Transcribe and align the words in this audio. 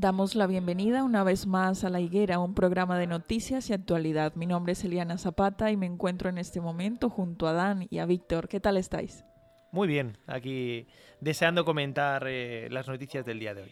Damos 0.00 0.36
la 0.36 0.46
bienvenida 0.46 1.02
una 1.02 1.24
vez 1.24 1.48
más 1.48 1.82
a 1.82 1.90
La 1.90 1.98
Higuera, 1.98 2.38
un 2.38 2.54
programa 2.54 2.96
de 3.00 3.08
noticias 3.08 3.68
y 3.68 3.72
actualidad. 3.72 4.32
Mi 4.36 4.46
nombre 4.46 4.74
es 4.74 4.84
Eliana 4.84 5.18
Zapata 5.18 5.72
y 5.72 5.76
me 5.76 5.86
encuentro 5.86 6.28
en 6.28 6.38
este 6.38 6.60
momento 6.60 7.10
junto 7.10 7.48
a 7.48 7.52
Dan 7.52 7.88
y 7.90 7.98
a 7.98 8.06
Víctor. 8.06 8.46
¿Qué 8.46 8.60
tal 8.60 8.76
estáis? 8.76 9.24
Muy 9.72 9.88
bien, 9.88 10.16
aquí 10.28 10.86
deseando 11.20 11.64
comentar 11.64 12.26
eh, 12.28 12.68
las 12.70 12.86
noticias 12.86 13.26
del 13.26 13.40
día 13.40 13.54
de 13.54 13.62
hoy. 13.62 13.70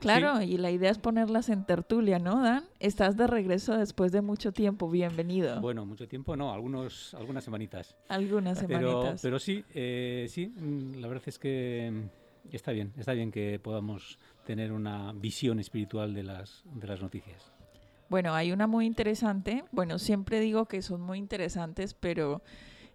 Claro, 0.00 0.42
y 0.42 0.56
la 0.56 0.72
idea 0.72 0.90
es 0.90 0.98
ponerlas 0.98 1.48
en 1.48 1.64
tertulia, 1.64 2.18
¿no, 2.18 2.42
Dan? 2.42 2.64
Estás 2.80 3.16
de 3.16 3.28
regreso 3.28 3.78
después 3.78 4.10
de 4.10 4.22
mucho 4.22 4.50
tiempo, 4.50 4.90
bienvenido. 4.90 5.60
Bueno, 5.60 5.86
mucho 5.86 6.08
tiempo 6.08 6.34
no, 6.34 6.52
algunos, 6.52 7.14
algunas 7.14 7.44
semanitas. 7.44 7.96
Algunas 8.08 8.58
semanitas. 8.58 9.22
Pero, 9.22 9.38
sí, 9.38 9.64
eh, 9.72 10.26
sí, 10.28 10.48
mm, 10.48 10.96
la 10.96 11.06
verdad 11.06 11.22
es 11.28 11.38
que 11.38 11.92
mm, 11.92 12.54
está 12.56 12.72
bien, 12.72 12.92
está 12.96 13.12
bien 13.12 13.30
que 13.30 13.60
podamos 13.60 14.18
tener 14.50 14.72
una 14.72 15.12
visión 15.12 15.60
espiritual 15.60 16.12
de 16.12 16.24
las, 16.24 16.64
de 16.64 16.88
las 16.88 17.00
noticias. 17.00 17.52
Bueno, 18.08 18.34
hay 18.34 18.50
una 18.50 18.66
muy 18.66 18.84
interesante, 18.84 19.62
bueno, 19.70 20.00
siempre 20.00 20.40
digo 20.40 20.66
que 20.66 20.82
son 20.82 21.00
muy 21.02 21.18
interesantes, 21.18 21.94
pero 21.94 22.42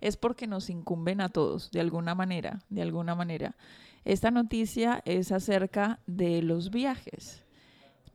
es 0.02 0.18
porque 0.18 0.48
nos 0.48 0.70
incumben 0.70 1.22
a 1.22 1.30
todos, 1.30 1.72
de 1.72 1.80
alguna 1.80 2.14
manera, 2.14 2.60
de 2.70 2.82
alguna 2.82 3.16
manera. 3.16 3.56
Esta 4.04 4.32
noticia 4.32 5.02
es 5.06 5.32
acerca 5.32 6.02
de 6.08 6.42
los 6.42 6.72
viajes. 6.72 7.46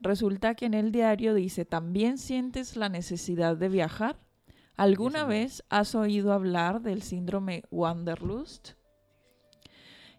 Resulta 0.01 0.53
que 0.53 0.67
en 0.67 0.75
el 0.75 0.91
diario 0.91 1.33
dice, 1.33 1.65
¿también 1.65 2.19
sientes 2.19 2.75
la 2.75 2.89
necesidad 2.89 3.57
de 3.57 3.69
viajar? 3.69 4.19
¿Alguna 4.77 5.25
vez 5.25 5.63
has 5.69 5.95
oído 5.95 6.31
hablar 6.31 6.83
del 6.83 7.01
síndrome 7.01 7.63
Wanderlust? 7.71 8.73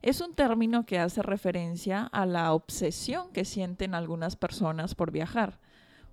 Es 0.02 0.20
un 0.20 0.34
término 0.34 0.84
que 0.84 0.98
hace 0.98 1.22
referencia 1.22 2.02
a 2.06 2.26
la 2.26 2.52
obsesión 2.54 3.30
que 3.32 3.44
sienten 3.44 3.94
algunas 3.94 4.34
personas 4.34 4.96
por 4.96 5.12
viajar, 5.12 5.60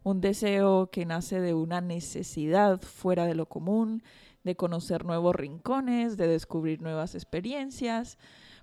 un 0.03 0.21
deseo 0.21 0.91
que 0.91 1.07
nace 1.07 1.41
de 1.41 1.55
una 1.55 1.81
necesidad 1.81 2.79
fuera 2.81 3.25
de 3.25 3.33
lo 3.33 3.47
común, 3.47 4.03
de 4.43 4.55
conocer 4.55 5.05
nuevos 5.05 5.35
rincones, 5.35 6.17
de 6.17 6.27
descubrir 6.27 6.83
nuevas 6.83 7.15
experiencias, 7.15 8.19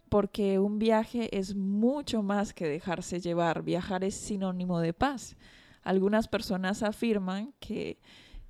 porque 0.09 0.61
un 0.61 0.79
viaje 0.79 1.37
es 1.37 1.57
mucho 1.57 2.23
más 2.23 2.55
que 2.55 2.69
dejarse 2.69 3.19
llevar, 3.19 3.65
viajar 3.65 4.05
es 4.05 4.15
sinónimo 4.15 4.79
de 4.79 4.93
paz. 4.93 5.37
Algunas 5.83 6.29
personas 6.29 6.85
afirman 6.85 7.53
que 7.59 7.99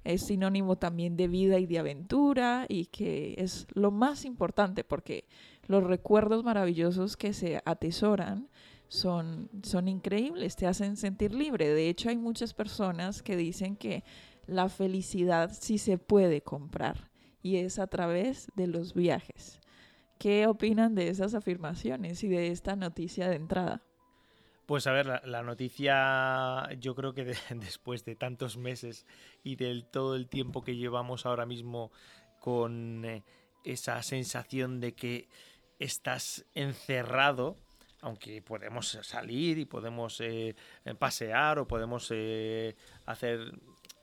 es 0.04 0.22
sinónimo 0.22 0.76
también 0.76 1.16
de 1.16 1.26
vida 1.26 1.58
y 1.58 1.66
de 1.66 1.78
aventura 1.78 2.66
y 2.68 2.86
que 2.86 3.34
es 3.38 3.66
lo 3.72 3.90
más 3.90 4.24
importante 4.24 4.84
porque 4.84 5.26
los 5.66 5.84
recuerdos 5.84 6.44
maravillosos 6.44 7.16
que 7.16 7.32
se 7.32 7.60
atesoran 7.64 8.48
son, 8.88 9.50
son 9.62 9.88
increíbles, 9.88 10.56
te 10.56 10.66
hacen 10.66 10.96
sentir 10.96 11.34
libre. 11.34 11.68
De 11.68 11.88
hecho, 11.88 12.08
hay 12.08 12.16
muchas 12.16 12.54
personas 12.54 13.22
que 13.22 13.36
dicen 13.36 13.76
que 13.76 14.04
la 14.46 14.68
felicidad 14.68 15.50
sí 15.52 15.78
se 15.78 15.98
puede 15.98 16.40
comprar 16.42 17.10
y 17.42 17.56
es 17.56 17.78
a 17.78 17.86
través 17.86 18.48
de 18.56 18.66
los 18.66 18.94
viajes. 18.94 19.60
¿Qué 20.18 20.46
opinan 20.46 20.94
de 20.94 21.08
esas 21.08 21.34
afirmaciones 21.34 22.24
y 22.24 22.28
de 22.28 22.48
esta 22.48 22.74
noticia 22.76 23.28
de 23.28 23.36
entrada? 23.36 23.82
Pues 24.66 24.88
a 24.88 24.92
ver, 24.92 25.06
la, 25.24 25.42
noticia 25.42 26.68
yo 26.80 26.94
creo 26.96 27.14
que 27.14 27.24
después 27.54 28.04
de 28.04 28.16
tantos 28.16 28.56
meses 28.56 29.06
y 29.44 29.56
del 29.56 29.86
todo 29.86 30.16
el 30.16 30.28
tiempo 30.28 30.62
que 30.62 30.76
llevamos 30.76 31.26
ahora 31.26 31.46
mismo 31.46 31.92
con 32.40 33.04
eh, 33.04 33.22
esa 33.64 34.02
sensación 34.02 34.80
de 34.80 34.94
que 34.94 35.28
estás 35.78 36.44
encerrado, 36.54 37.56
aunque 38.00 38.42
podemos 38.42 38.98
salir 39.02 39.58
y 39.58 39.64
podemos 39.64 40.20
eh, 40.20 40.54
pasear 40.98 41.58
o 41.58 41.66
podemos 41.66 42.08
eh, 42.12 42.76
hacer, 43.04 43.52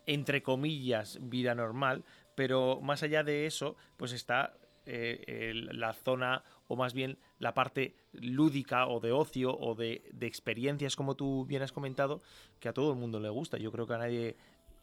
entre 0.06 0.44
comillas, 0.44 1.20
vida 1.22 1.56
normal, 1.56 2.04
pero 2.36 2.82
más 2.82 3.04
allá 3.04 3.24
de 3.24 3.46
eso, 3.46 3.76
pues 3.98 4.12
está 4.12 4.54
eh, 4.86 5.52
la 5.54 5.94
zona 5.94 6.44
o 6.68 6.76
más 6.76 6.94
bien 6.94 7.18
la 7.40 7.54
parte 7.54 7.96
lúdica 8.12 8.88
o 8.88 9.00
de 9.00 9.12
ocio 9.12 9.58
o 9.58 9.76
de, 9.76 10.10
de, 10.12 10.28
experiencias, 10.28 10.96
como 10.96 11.16
tú 11.16 11.46
bien 11.46 11.62
has 11.62 11.72
comentado, 11.72 12.22
que 12.60 12.70
a 12.70 12.74
todo 12.74 12.92
el 12.92 12.98
mundo 12.98 13.20
le 13.20 13.30
gusta. 13.30 13.58
Yo 13.58 13.72
creo 13.72 13.88
que 13.88 13.94
a 13.94 14.00
nadie 14.00 14.36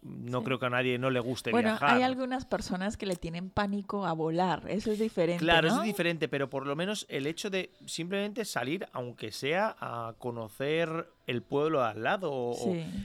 no 0.03 0.43
creo 0.43 0.59
que 0.59 0.67
a 0.67 0.71
nadie 0.71 0.99
no 0.99 1.11
le 1.11 1.21
guste 1.21 1.51
bueno, 1.51 1.71
viajar. 1.71 1.97
Hay 1.97 2.03
algunas 2.03 2.47
personas 2.47 2.97
que 2.97 3.07
le 3.07 3.17
tienen 3.17 3.51
pánico 3.51 4.07
a 4.07 4.13
volar, 4.13 4.65
eso 4.69 4.91
es 4.91 4.99
diferente. 4.99 5.45
Claro, 5.45 5.69
eso 5.69 5.81
es 5.81 5.85
diferente, 5.85 6.29
pero 6.29 6.49
por 6.49 6.67
lo 6.67 6.75
menos 6.75 7.07
el 7.09 7.27
hecho 7.27 7.51
de 7.51 7.71
simplemente 7.87 8.45
salir, 8.45 8.89
aunque 8.93 9.31
sea 9.31 9.77
a 9.79 10.15
conocer 10.19 11.09
el 11.27 11.43
pueblo 11.43 11.85
al 11.85 12.03
lado. 12.03 12.55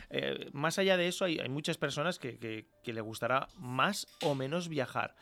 Eh, 0.09 0.49
más 0.53 0.79
allá 0.79 0.97
de 0.97 1.07
eso, 1.07 1.25
hay, 1.25 1.49
muchas 1.49 1.77
personas 1.77 2.17
que, 2.17 2.37
que, 2.37 2.93
le 2.93 3.01
gustará 3.01 3.49
más 3.57 4.07
o 4.21 4.35
menos 4.35 4.69
viajar 4.69 5.15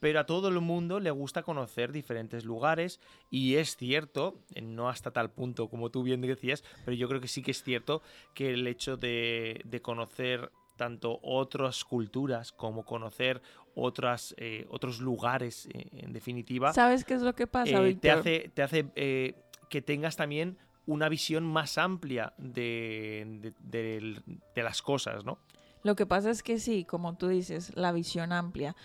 pero 0.00 0.20
a 0.20 0.26
todo 0.26 0.48
el 0.48 0.60
mundo 0.60 1.00
le 1.00 1.10
gusta 1.10 1.42
conocer 1.42 1.90
diferentes 1.90 2.44
lugares 2.44 3.00
y 3.30 3.54
es 3.54 3.74
cierto, 3.76 4.38
no 4.60 4.90
hasta 4.90 5.12
tal 5.12 5.30
punto 5.30 5.68
como 5.68 5.88
tú 5.88 6.02
bien 6.02 6.20
decías, 6.20 6.62
pero 6.84 6.94
yo 6.94 7.08
creo 7.08 7.22
que 7.22 7.28
sí 7.28 7.42
que 7.42 7.52
es 7.52 7.62
cierto 7.62 8.02
que 8.34 8.52
el 8.52 8.66
hecho 8.66 8.98
de, 8.98 9.62
de 9.64 9.80
conocer 9.80 10.50
tanto 10.76 11.20
otras 11.22 11.84
culturas 11.84 12.52
como 12.52 12.84
conocer 12.84 13.42
otras, 13.74 14.34
eh, 14.38 14.66
otros 14.70 15.00
lugares, 15.00 15.68
eh, 15.72 15.88
en 15.92 16.12
definitiva. 16.12 16.72
¿Sabes 16.72 17.04
qué 17.04 17.14
es 17.14 17.22
lo 17.22 17.34
que 17.34 17.46
pasa, 17.46 17.84
eh, 17.84 17.94
Te 17.94 18.10
hace, 18.10 18.50
te 18.54 18.62
hace 18.62 19.34
que 19.68 19.82
tengas 19.82 20.16
también 20.16 20.58
una 20.86 21.08
visión 21.08 21.44
más 21.44 21.78
amplia 21.78 22.34
de, 22.38 23.52
de, 23.60 24.62
las 24.62 24.82
cosas, 24.82 25.24
¿no? 25.24 25.38
Lo 25.82 25.96
que 25.96 26.06
pasa 26.06 26.30
es 26.30 26.42
que 26.42 26.58
sí, 26.58 26.84
como 26.84 27.16
tú 27.16 27.28
dices, 27.28 27.72
la 27.74 27.92
visión 27.92 28.32
amplia. 28.32 28.76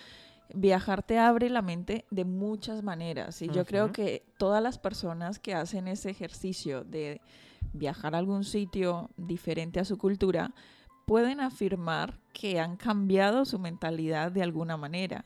Viajar 0.53 1.03
te 1.03 1.19
abre 1.19 1.49
la 1.49 1.61
mente 1.61 2.05
de 2.09 2.25
muchas 2.25 2.81
maneras 2.81 3.41
y 3.43 3.49
yo 3.49 3.65
creo 3.65 3.91
que 3.91 4.23
todas 4.39 4.63
las 4.63 4.79
personas 4.79 5.37
que 5.37 5.53
hacen 5.53 5.87
ese 5.87 6.09
ejercicio 6.09 6.83
de 6.83 7.21
viajar 7.73 8.15
a 8.15 8.17
algún 8.17 8.43
sitio 8.43 9.11
diferente 9.15 9.79
a 9.79 9.85
su 9.85 9.97
cultura, 9.97 10.51
pueden 11.09 11.39
afirmar 11.39 12.19
que 12.33 12.59
han 12.59 12.77
cambiado 12.77 13.43
su 13.43 13.57
mentalidad 13.57 14.31
de 14.31 14.43
alguna 14.43 14.77
manera. 14.77 15.25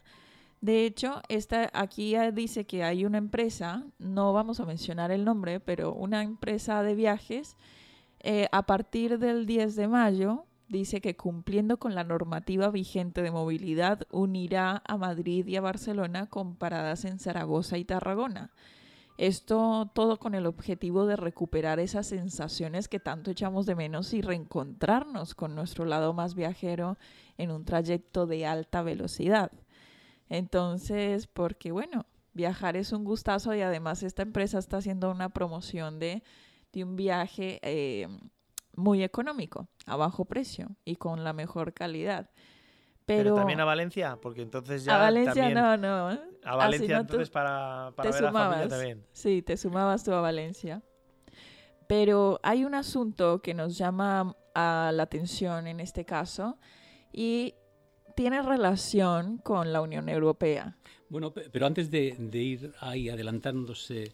De 0.62 0.86
hecho, 0.86 1.22
esta, 1.28 1.70
aquí 1.74 2.16
dice 2.32 2.66
que 2.66 2.86
hay 2.86 3.04
una 3.04 3.18
empresa, 3.18 3.84
no 4.00 4.32
vamos 4.32 4.62
a 4.62 4.66
mencionar 4.66 5.12
el 5.12 5.26
nombre, 5.26 5.60
pero 5.60 5.94
una 5.94 6.24
empresa 6.24 6.84
de 6.84 6.96
viajes, 6.96 7.58
eh, 8.22 8.48
a 8.54 8.66
partir 8.66 9.20
del 9.20 9.46
10 9.46 9.76
de 9.76 9.90
mayo, 9.90 10.46
dice 10.70 11.02
que 11.02 11.18
cumpliendo 11.18 11.76
con 11.76 11.96
la 11.96 12.06
normativa 12.06 12.70
vigente 12.70 13.22
de 13.22 13.32
movilidad, 13.32 14.08
unirá 14.10 14.84
a 14.88 14.96
Madrid 14.96 15.46
y 15.48 15.58
a 15.58 15.62
Barcelona 15.62 16.28
con 16.28 16.56
paradas 16.56 17.04
en 17.04 17.20
Zaragoza 17.20 17.78
y 17.78 17.84
Tarragona. 17.84 18.52
Esto 19.18 19.92
todo 19.94 20.18
con 20.18 20.34
el 20.34 20.48
objetivo 20.48 21.06
de 21.06 21.16
recuperar 21.16 21.80
esas 21.80 22.08
sensaciones 22.08 22.88
que 22.88 23.00
tanto 23.00 23.32
echamos 23.32 23.66
de 23.66 23.76
menos 23.76 24.14
y 24.14 24.22
reencontrarnos 24.22 25.36
con 25.36 25.54
nuestro 25.56 25.86
lado 25.86 26.14
más 26.14 26.34
viajero 26.34 26.98
en 27.38 27.52
un 27.52 27.64
trayecto 27.64 28.26
de 28.26 28.46
alta 28.46 28.82
velocidad. 28.82 29.52
Entonces, 30.30 31.28
porque 31.28 31.72
bueno, 31.72 32.08
viajar 32.34 32.76
es 32.76 32.92
un 32.92 33.04
gustazo 33.04 33.54
y 33.54 33.62
además 33.62 34.02
esta 34.02 34.24
empresa 34.24 34.58
está 34.58 34.78
haciendo 34.78 35.12
una 35.12 35.30
promoción 35.30 36.00
de, 36.00 36.24
de 36.72 36.84
un 36.84 36.96
viaje 36.96 37.60
eh, 37.62 38.08
muy 38.76 39.04
económico, 39.04 39.68
a 39.86 39.96
bajo 39.96 40.26
precio 40.26 40.76
y 40.86 40.96
con 40.96 41.24
la 41.24 41.34
mejor 41.34 41.74
calidad. 41.74 42.32
Pero, 43.06 43.36
también 43.36 43.60
a 43.60 43.66
Valencia, 43.66 44.18
porque 44.22 44.42
entonces 44.42 44.86
ya. 44.86 44.96
A 44.96 45.00
Valencia 45.00 45.34
también, 45.34 45.54
no, 45.54 45.78
no. 45.78 46.33
A 46.46 46.56
Valencia 46.56 46.98
entonces 46.98 47.30
para, 47.30 47.92
para 47.96 48.12
ver 48.12 48.26
a 48.26 48.32
la 48.32 48.32
familia 48.32 48.68
también. 48.68 49.06
Sí, 49.12 49.42
te 49.42 49.58
sumabas 49.58 50.04
tú 50.04 50.12
a 50.14 50.22
Valencia. 50.22 50.82
Pero 51.88 52.40
hay 52.44 52.66
un 52.66 52.76
asunto 52.76 53.42
que 53.42 53.54
nos 53.54 53.78
llama 53.78 54.36
a 54.56 54.92
la 54.94 55.04
atención 55.04 55.68
en 55.68 55.80
este 55.80 56.06
caso 56.06 56.58
y 57.12 57.56
tiene 58.16 58.42
relación 58.42 59.38
con 59.38 59.74
la 59.74 59.82
Unión 59.82 60.10
Europea. 60.10 60.78
Bueno, 61.10 61.34
pero 61.34 61.66
antes 61.66 61.92
de, 61.92 62.16
ir 62.34 62.74
ahí 62.80 63.10
adelantándose 63.10 64.12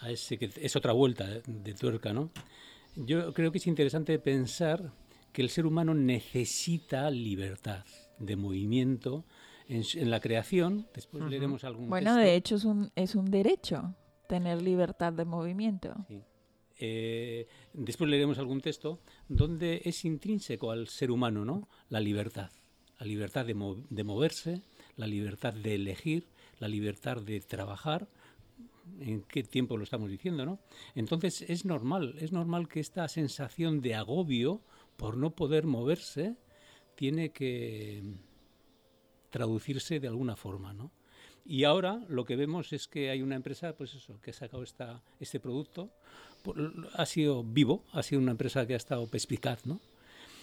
a 0.00 0.10
ese 0.10 0.38
que 0.38 0.50
es 0.56 0.76
otra 0.76 0.92
vuelta 0.92 1.26
de 1.46 1.74
tuerca, 1.74 2.12
¿no? 2.12 2.30
Yo 2.96 3.32
creo 3.32 3.52
que 3.52 3.58
es 3.58 3.66
interesante 3.66 4.18
pensar 4.18 4.92
que 5.32 5.42
el 5.42 5.48
ser 5.48 5.64
humano 5.64 5.94
necesita 5.94 7.10
libertad 7.10 7.84
de 8.18 8.36
movimiento 8.36 9.24
en, 9.68 10.10
la 10.10 10.20
creación. 10.20 10.86
Después 10.94 11.24
leeremos 11.24 11.64
algún 11.64 11.88
Bueno, 11.88 12.16
de 12.16 12.34
hecho 12.34 12.56
es 12.56 12.64
un, 12.64 12.90
es 12.96 13.14
un 13.14 13.30
derecho 13.30 13.94
tener 14.28 14.62
libertad 14.62 15.12
de 15.12 15.24
movimiento. 15.24 15.94
Eh, 16.78 17.46
después 17.72 18.10
leeremos 18.10 18.38
algún 18.38 18.60
texto 18.60 19.00
donde 19.28 19.82
es 19.84 20.04
intrínseco 20.04 20.70
al 20.70 20.88
ser 20.88 21.10
humano, 21.10 21.44
¿no? 21.44 21.68
La 21.88 22.00
libertad. 22.00 22.50
La 22.98 23.06
libertad 23.06 23.44
de, 23.44 23.54
de 23.90 24.04
moverse, 24.04 24.62
la 24.96 25.06
libertad 25.06 25.52
de 25.52 25.74
elegir, 25.74 26.28
la 26.58 26.68
libertad 26.68 27.18
de 27.20 27.40
trabajar, 27.40 28.08
en 29.00 29.22
qué 29.22 29.42
tiempo 29.42 29.76
lo 29.76 29.84
estamos 29.84 30.10
diciendo, 30.10 30.44
¿no? 30.44 30.58
Entonces 30.94 31.42
es 31.42 31.64
normal, 31.64 32.16
es 32.18 32.32
normal 32.32 32.68
que 32.68 32.80
esta 32.80 33.08
sensación 33.08 33.80
de 33.80 33.94
agobio 33.94 34.60
por 34.96 35.16
no 35.16 35.30
poder 35.30 35.66
moverse 35.66 36.36
tiene 36.94 37.30
que 37.30 38.02
traducirse 39.32 39.98
de 39.98 40.06
alguna 40.06 40.36
forma, 40.36 40.72
¿no? 40.72 40.92
Y 41.44 41.64
ahora 41.64 42.00
lo 42.08 42.24
que 42.24 42.36
vemos 42.36 42.72
es 42.72 42.86
que 42.86 43.10
hay 43.10 43.20
una 43.20 43.34
empresa, 43.34 43.74
pues 43.76 43.94
eso, 43.94 44.20
que 44.20 44.30
ha 44.30 44.34
sacado 44.34 44.62
esta, 44.62 45.02
este 45.18 45.40
producto, 45.40 45.90
ha 46.94 47.06
sido 47.06 47.42
vivo, 47.42 47.82
ha 47.92 48.04
sido 48.04 48.20
una 48.20 48.30
empresa 48.30 48.64
que 48.64 48.74
ha 48.74 48.76
estado 48.76 49.08
perspicaz, 49.08 49.66
¿no? 49.66 49.80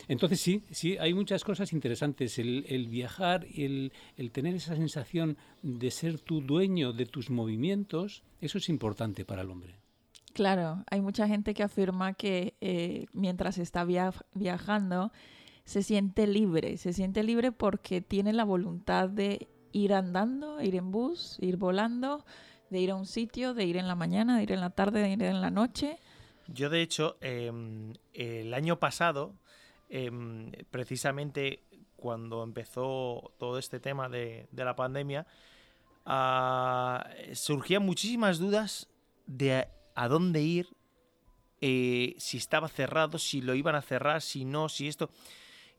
Entonces 0.10 0.42
sí, 0.42 0.64
sí, 0.72 0.98
hay 0.98 1.14
muchas 1.14 1.44
cosas 1.44 1.72
interesantes. 1.72 2.40
El, 2.40 2.88
viajar, 2.90 3.46
el, 3.56 3.94
el, 4.18 4.32
tener 4.32 4.56
esa 4.56 4.76
sensación 4.76 5.38
de 5.62 5.92
ser 5.92 6.20
tu 6.20 6.42
dueño 6.42 6.94
de 6.94 7.06
tus 7.06 7.30
movimientos, 7.30 8.24
eso 8.42 8.58
es 8.58 8.70
importante 8.70 9.24
para 9.24 9.44
el 9.44 9.52
hombre. 9.52 9.76
Claro, 10.34 10.84
hay 10.90 11.02
mucha 11.02 11.28
gente 11.28 11.54
que 11.54 11.64
afirma 11.64 12.14
que 12.14 12.56
eh, 12.60 13.06
mientras 13.14 13.58
está 13.58 13.86
viajando 13.86 15.12
se 15.70 15.84
siente 15.84 16.28
libre, 16.28 16.78
se 16.78 16.94
siente 16.94 17.24
libre 17.24 17.52
porque 17.52 18.02
tiene 18.02 18.34
la 18.34 18.44
voluntad 18.44 19.10
de 19.10 19.48
ir 19.72 19.94
andando, 19.94 20.62
ir 20.62 20.76
en 20.76 20.92
bus, 20.92 21.38
ir 21.40 21.58
volando, 21.58 22.26
de 22.70 22.80
ir 22.80 22.92
a 22.92 22.96
un 22.96 23.06
sitio, 23.06 23.54
de 23.54 23.66
ir 23.66 23.78
en 23.78 23.88
la 23.88 23.96
mañana, 23.96 24.38
de 24.38 24.44
ir 24.44 24.52
en 24.52 24.62
la 24.62 24.72
tarde, 24.72 25.02
de 25.02 25.10
ir 25.12 25.24
en 25.24 25.42
la 25.42 25.52
noche. 25.52 25.98
Yo 26.48 26.70
de 26.70 26.82
hecho, 26.82 27.18
em, 27.22 27.94
el 28.14 28.54
año 28.54 28.80
pasado 28.80 29.36
Em, 29.90 30.52
precisamente 30.70 31.64
cuando 31.96 32.44
empezó 32.44 33.34
todo 33.40 33.58
este 33.58 33.80
tema 33.80 34.08
de, 34.08 34.48
la 34.54 34.76
pandemia, 34.76 35.26
ah, 36.06 37.10
surgían 37.34 37.84
muchísimas 37.84 38.38
dudas 38.38 38.88
de 39.26 39.68
a, 39.96 40.08
dónde 40.08 40.42
ir, 40.42 40.68
eh, 41.60 42.16
si 42.20 42.38
estaba 42.38 42.70
cerrado, 42.70 43.18
si 43.18 43.42
lo 43.42 43.56
iban 43.56 43.76
a 43.76 43.82
cerrar, 43.82 44.22
si 44.22 44.46
no, 44.46 44.70
si 44.70 44.88
esto. 44.88 45.10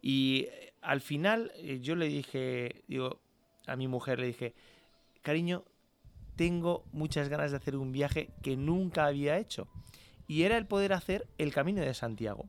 Y 0.01 0.47
eh, 0.49 0.73
al 0.81 1.01
final 1.01 1.53
eh, 1.57 1.81
yo 1.81 1.97
le 1.97 2.09
dije, 2.09 2.85
digo, 2.89 3.21
a 3.67 3.77
mi 3.77 3.89
mujer 3.89 4.19
le 4.19 4.27
dije, 4.29 4.55
cariño, 5.23 5.65
tengo 6.37 6.85
muchas 6.93 7.29
ganas 7.29 7.51
de 7.51 7.59
hacer 7.59 7.77
un 7.77 7.93
viaje 7.93 8.31
que 8.43 8.57
nunca 8.57 9.07
había 9.07 9.39
hecho. 9.39 9.69
Y 10.27 10.43
era 10.43 10.57
el 10.57 10.67
poder 10.67 10.93
hacer 10.93 11.27
el 11.39 11.53
Camino 11.53 11.83
de 11.83 11.93
Santiago 11.93 12.49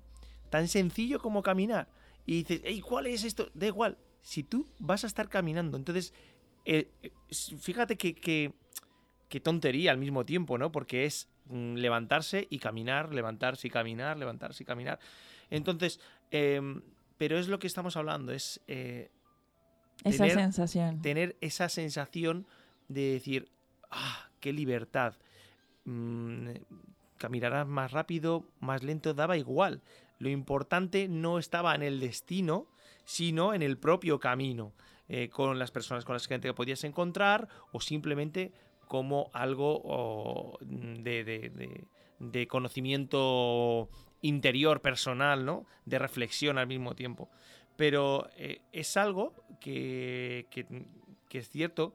tan 0.52 0.68
sencillo 0.68 1.20
como 1.20 1.42
caminar. 1.42 1.88
Y 2.28 2.44
dices, 2.44 2.62
¿y 2.70 2.82
¿cuál 2.82 3.08
es 3.08 3.24
esto? 3.24 3.50
Da 3.56 3.66
igual, 3.66 3.98
si 4.22 4.44
tú 4.44 4.68
vas 4.78 5.04
a 5.04 5.08
estar 5.08 5.28
caminando, 5.28 5.78
entonces, 5.78 6.14
eh, 6.66 6.92
fíjate 7.32 7.98
que, 7.98 8.14
que, 8.14 9.40
tontería 9.40 9.92
al 9.92 9.98
mismo 9.98 10.26
tiempo, 10.26 10.58
¿no? 10.60 10.72
Porque 10.72 11.06
es 11.06 11.30
mm, 11.46 11.76
levantarse 11.76 12.48
y 12.52 12.60
caminar, 12.60 13.14
levantarse 13.14 13.68
y 13.68 13.72
caminar, 13.72 14.18
levantarse 14.18 14.62
y 14.62 14.66
caminar. 14.66 15.00
Entonces, 15.50 16.00
em, 16.30 16.82
pero 17.22 17.38
es 17.38 17.48
lo 17.50 17.60
que 17.60 17.68
estamos 17.68 17.98
hablando, 17.98 18.32
es... 18.32 18.62
Eh, 18.68 19.12
esa 20.04 20.28
sensación. 20.28 21.04
Tener 21.04 21.38
esa 21.40 21.70
sensación 21.70 22.48
de 22.88 23.12
decir, 23.12 23.52
ah, 23.92 24.32
qué 24.40 24.52
libertad. 24.52 25.14
Mm, 25.86 26.48
caminarás 27.20 27.68
más 27.68 27.92
rápido, 27.92 28.50
más 28.60 28.82
lento, 28.82 29.14
daba 29.14 29.38
igual. 29.38 29.84
Lo 30.18 30.30
importante 30.30 31.08
no 31.08 31.38
estaba 31.38 31.76
en 31.76 31.84
el 31.84 32.00
destino, 32.00 32.66
sino 33.06 33.54
en 33.54 33.62
el 33.62 33.78
propio 33.78 34.20
camino, 34.20 34.74
eh, 35.08 35.30
con 35.30 35.60
las 35.60 35.70
personas 35.70 36.06
con 36.06 36.14
las 36.14 36.28
que 36.28 36.40
te 36.40 36.56
podías 36.56 36.84
encontrar 36.86 37.50
o 37.72 37.82
simplemente 37.82 38.52
como 38.88 39.30
algo 39.32 40.58
de, 40.60 42.48
conocimiento 42.50 43.90
interior, 44.22 44.82
personal, 44.82 45.46
¿no? 45.46 45.66
De 45.86 46.00
reflexión 46.00 46.58
al 46.58 46.68
mismo 46.68 46.96
tiempo. 46.96 47.30
Pero 47.76 48.30
eh, 48.38 48.62
es 48.72 48.98
algo 48.98 49.34
que, 49.60 50.48
es 51.32 51.50
cierto 51.50 51.94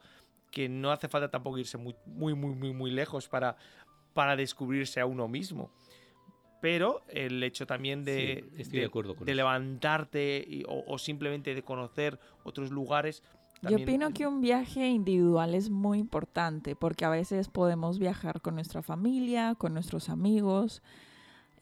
que 0.50 0.68
no 0.68 0.90
hace 0.90 1.08
falta 1.08 1.30
tampoco 1.30 1.58
irse 1.58 1.76
muy, 1.76 1.94
muy, 2.06 2.34
muy, 2.34 2.72
muy, 2.72 2.90
lejos 2.90 3.28
para, 3.28 3.56
para 4.14 4.36
descubrirse 4.36 5.00
a 5.00 5.06
uno 5.06 5.28
mismo 5.28 5.70
pero 6.60 7.02
el 7.08 7.42
hecho 7.44 7.66
también 7.66 8.04
de, 8.04 8.44
de, 8.56 9.34
levantarte 9.34 10.64
o, 10.66 10.98
simplemente 10.98 11.54
de 11.54 11.62
conocer 11.62 12.18
otros 12.42 12.70
lugares. 12.72 13.22
Yo 13.62 13.76
opino 13.76 14.12
que 14.12 14.26
un 14.26 14.40
viaje 14.40 14.88
individual 14.88 15.54
es 15.54 15.70
muy 15.70 15.98
importante 15.98 16.74
porque 16.74 17.04
a 17.04 17.08
veces 17.08 17.48
podemos 17.48 17.98
viajar 17.98 18.40
con 18.40 18.54
nuestra 18.54 18.82
familia, 18.82 19.54
con 19.54 19.74
nuestros 19.74 20.08
amigos, 20.08 20.82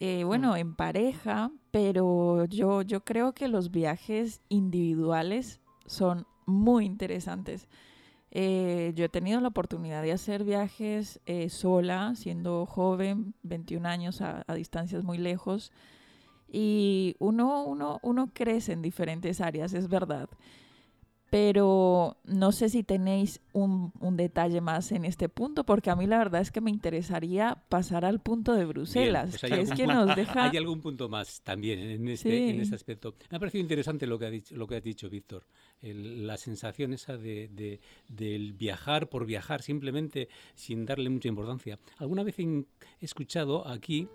eh, 0.00 0.24
bueno, 0.24 0.56
en 0.56 0.74
pareja, 0.74 1.50
pero 1.70 2.44
yo, 2.46 2.82
yo 2.82 3.04
creo 3.04 3.32
que 3.32 3.48
los 3.48 3.70
viajes 3.70 4.40
individuales 4.48 5.60
son 5.86 6.26
muy 6.46 6.84
interesantes. 6.84 7.68
Eh, 8.30 8.92
yo 8.96 9.04
he 9.04 9.08
tenido 9.08 9.40
la 9.40 9.48
oportunidad 9.48 10.02
de 10.02 10.12
hacer 10.12 10.42
viajes 10.42 11.20
eh, 11.26 11.48
sola, 11.48 12.14
siendo 12.16 12.66
joven, 12.66 13.34
21 13.44 13.88
años 13.88 14.20
a, 14.20 14.44
distancias 14.54 15.04
muy 15.04 15.18
lejos. 15.18 15.72
Y 16.50 17.16
uno, 17.20 17.64
uno, 17.64 18.00
uno 18.02 18.30
crece 18.32 18.72
en 18.72 18.82
diferentes 18.82 19.40
áreas, 19.40 19.72
es 19.72 19.88
verdad 19.88 20.28
pero 21.34 22.16
no 22.22 22.52
sé 22.52 22.68
si 22.68 22.84
tenéis 22.84 23.40
un, 23.52 23.90
detalle 24.16 24.60
más 24.60 24.92
en 24.92 25.04
este 25.04 25.28
punto, 25.28 25.64
porque 25.64 25.90
a 25.90 25.96
mí 25.96 26.06
la 26.06 26.18
verdad 26.18 26.40
es 26.40 26.52
que 26.52 26.60
me 26.60 26.70
interesaría 26.70 27.64
pasar 27.68 28.04
al 28.04 28.20
punto 28.20 28.52
de 28.52 28.64
Bruselas, 28.64 29.36
pues 29.40 29.52
es 29.52 29.72
que 29.72 29.84
nos 29.84 30.14
deja... 30.16 30.44
Hay 30.50 30.56
algún 30.56 30.80
punto 30.80 31.08
más 31.08 31.42
también 31.42 31.80
en 31.80 32.06
este, 32.06 32.50
en 32.50 32.60
este 32.60 32.76
aspecto. 32.76 33.16
Me 33.32 33.38
ha 33.38 33.40
parecido 33.40 33.62
interesante 33.62 34.06
lo 34.06 34.16
que, 34.16 34.26
ha 34.26 34.30
dicho, 34.30 34.54
lo 34.54 34.68
que 34.68 34.76
has 34.76 34.82
dicho, 34.84 35.10
Víctor, 35.10 35.44
la 35.82 36.36
sensación 36.36 36.92
esa 36.92 37.16
de, 37.16 37.80
del 38.06 38.52
viajar 38.52 39.08
por 39.08 39.26
viajar, 39.26 39.60
simplemente 39.60 40.28
sin 40.54 40.86
darle 40.86 41.10
mucha 41.10 41.26
importancia. 41.26 41.80
Alguna 41.98 42.22
vez 42.22 42.38
he 42.38 42.64
escuchado 43.00 43.66
aquí 43.66 44.08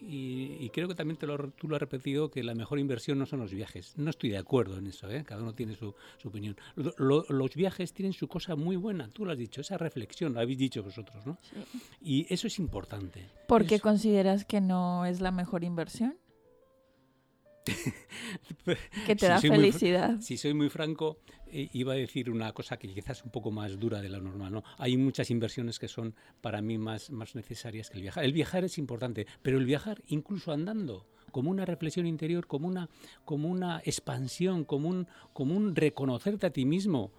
Y, 0.00 0.68
creo 0.70 0.88
que 0.88 0.94
también 0.94 1.16
te 1.16 1.26
lo, 1.26 1.50
tú 1.50 1.68
lo 1.68 1.76
has 1.76 1.80
repetido, 1.80 2.30
que 2.30 2.42
la 2.42 2.54
mejor 2.54 2.78
inversión 2.78 3.18
no 3.18 3.26
son 3.26 3.40
los 3.40 3.52
viajes. 3.52 3.94
No 3.96 4.10
estoy 4.10 4.30
de 4.30 4.38
acuerdo 4.38 4.78
en 4.78 4.86
eso, 4.86 5.10
¿eh? 5.10 5.24
cada 5.26 5.42
uno 5.42 5.54
tiene 5.54 5.74
su, 5.74 5.94
opinión. 6.24 6.56
los 6.76 7.54
viajes 7.54 7.92
tienen 7.92 8.12
su 8.12 8.28
cosa 8.28 8.56
muy 8.56 8.76
buena, 8.76 9.08
tú 9.08 9.24
lo 9.24 9.32
has 9.32 9.38
dicho, 9.38 9.60
esa 9.60 9.78
reflexión, 9.78 10.34
lo 10.34 10.40
habéis 10.40 10.58
dicho 10.58 10.82
vosotros, 10.82 11.26
¿no? 11.26 11.38
Y 12.00 12.32
eso 12.32 12.46
es 12.46 12.58
importante. 12.58 13.26
¿Por 13.46 13.66
qué 13.66 13.80
consideras 13.80 14.44
que 14.44 14.60
no 14.60 15.04
es 15.04 15.20
la 15.20 15.30
mejor 15.30 15.64
inversión? 15.64 16.16
que 19.06 19.16
te 19.16 19.28
da 19.28 19.40
felicidad. 19.40 20.20
si 20.20 20.36
soy 20.36 20.54
muy 20.54 20.68
franco, 20.68 21.18
eh, 21.46 21.68
iba 21.72 21.92
a 21.92 21.96
decir 21.96 22.30
una 22.30 22.52
cosa 22.52 22.76
que 22.78 22.88
quizás 22.88 23.18
es 23.18 23.24
un 23.24 23.30
poco 23.30 23.50
más 23.50 23.78
dura 23.78 24.00
de 24.00 24.08
la 24.08 24.20
normal. 24.20 24.52
¿no? 24.52 24.64
Hay 24.78 24.96
muchas 24.96 25.30
inversiones 25.30 25.78
que 25.78 25.88
son 25.88 26.14
para 26.40 26.60
mí 26.60 26.78
más, 26.78 27.10
más 27.10 27.34
necesarias 27.34 27.90
que 27.90 27.96
el 27.96 28.02
viajar. 28.02 28.24
El 28.24 28.32
viajar 28.32 28.64
es 28.64 28.78
importante, 28.78 29.26
pero 29.42 29.58
el 29.58 29.64
viajar 29.64 30.02
incluso 30.06 30.52
andando 30.52 31.06
como 31.30 31.50
una 31.50 31.64
reflexión 31.64 32.06
interior, 32.06 32.46
como 32.46 32.68
una, 32.68 32.88
como 33.24 33.48
una 33.48 33.80
expansión, 33.84 34.64
como 34.64 34.88
un, 34.88 35.06
como 35.32 35.54
un 35.54 35.76
reconocerte 35.76 36.46
a 36.46 36.50
ti 36.50 36.64
mismo, 36.64 37.12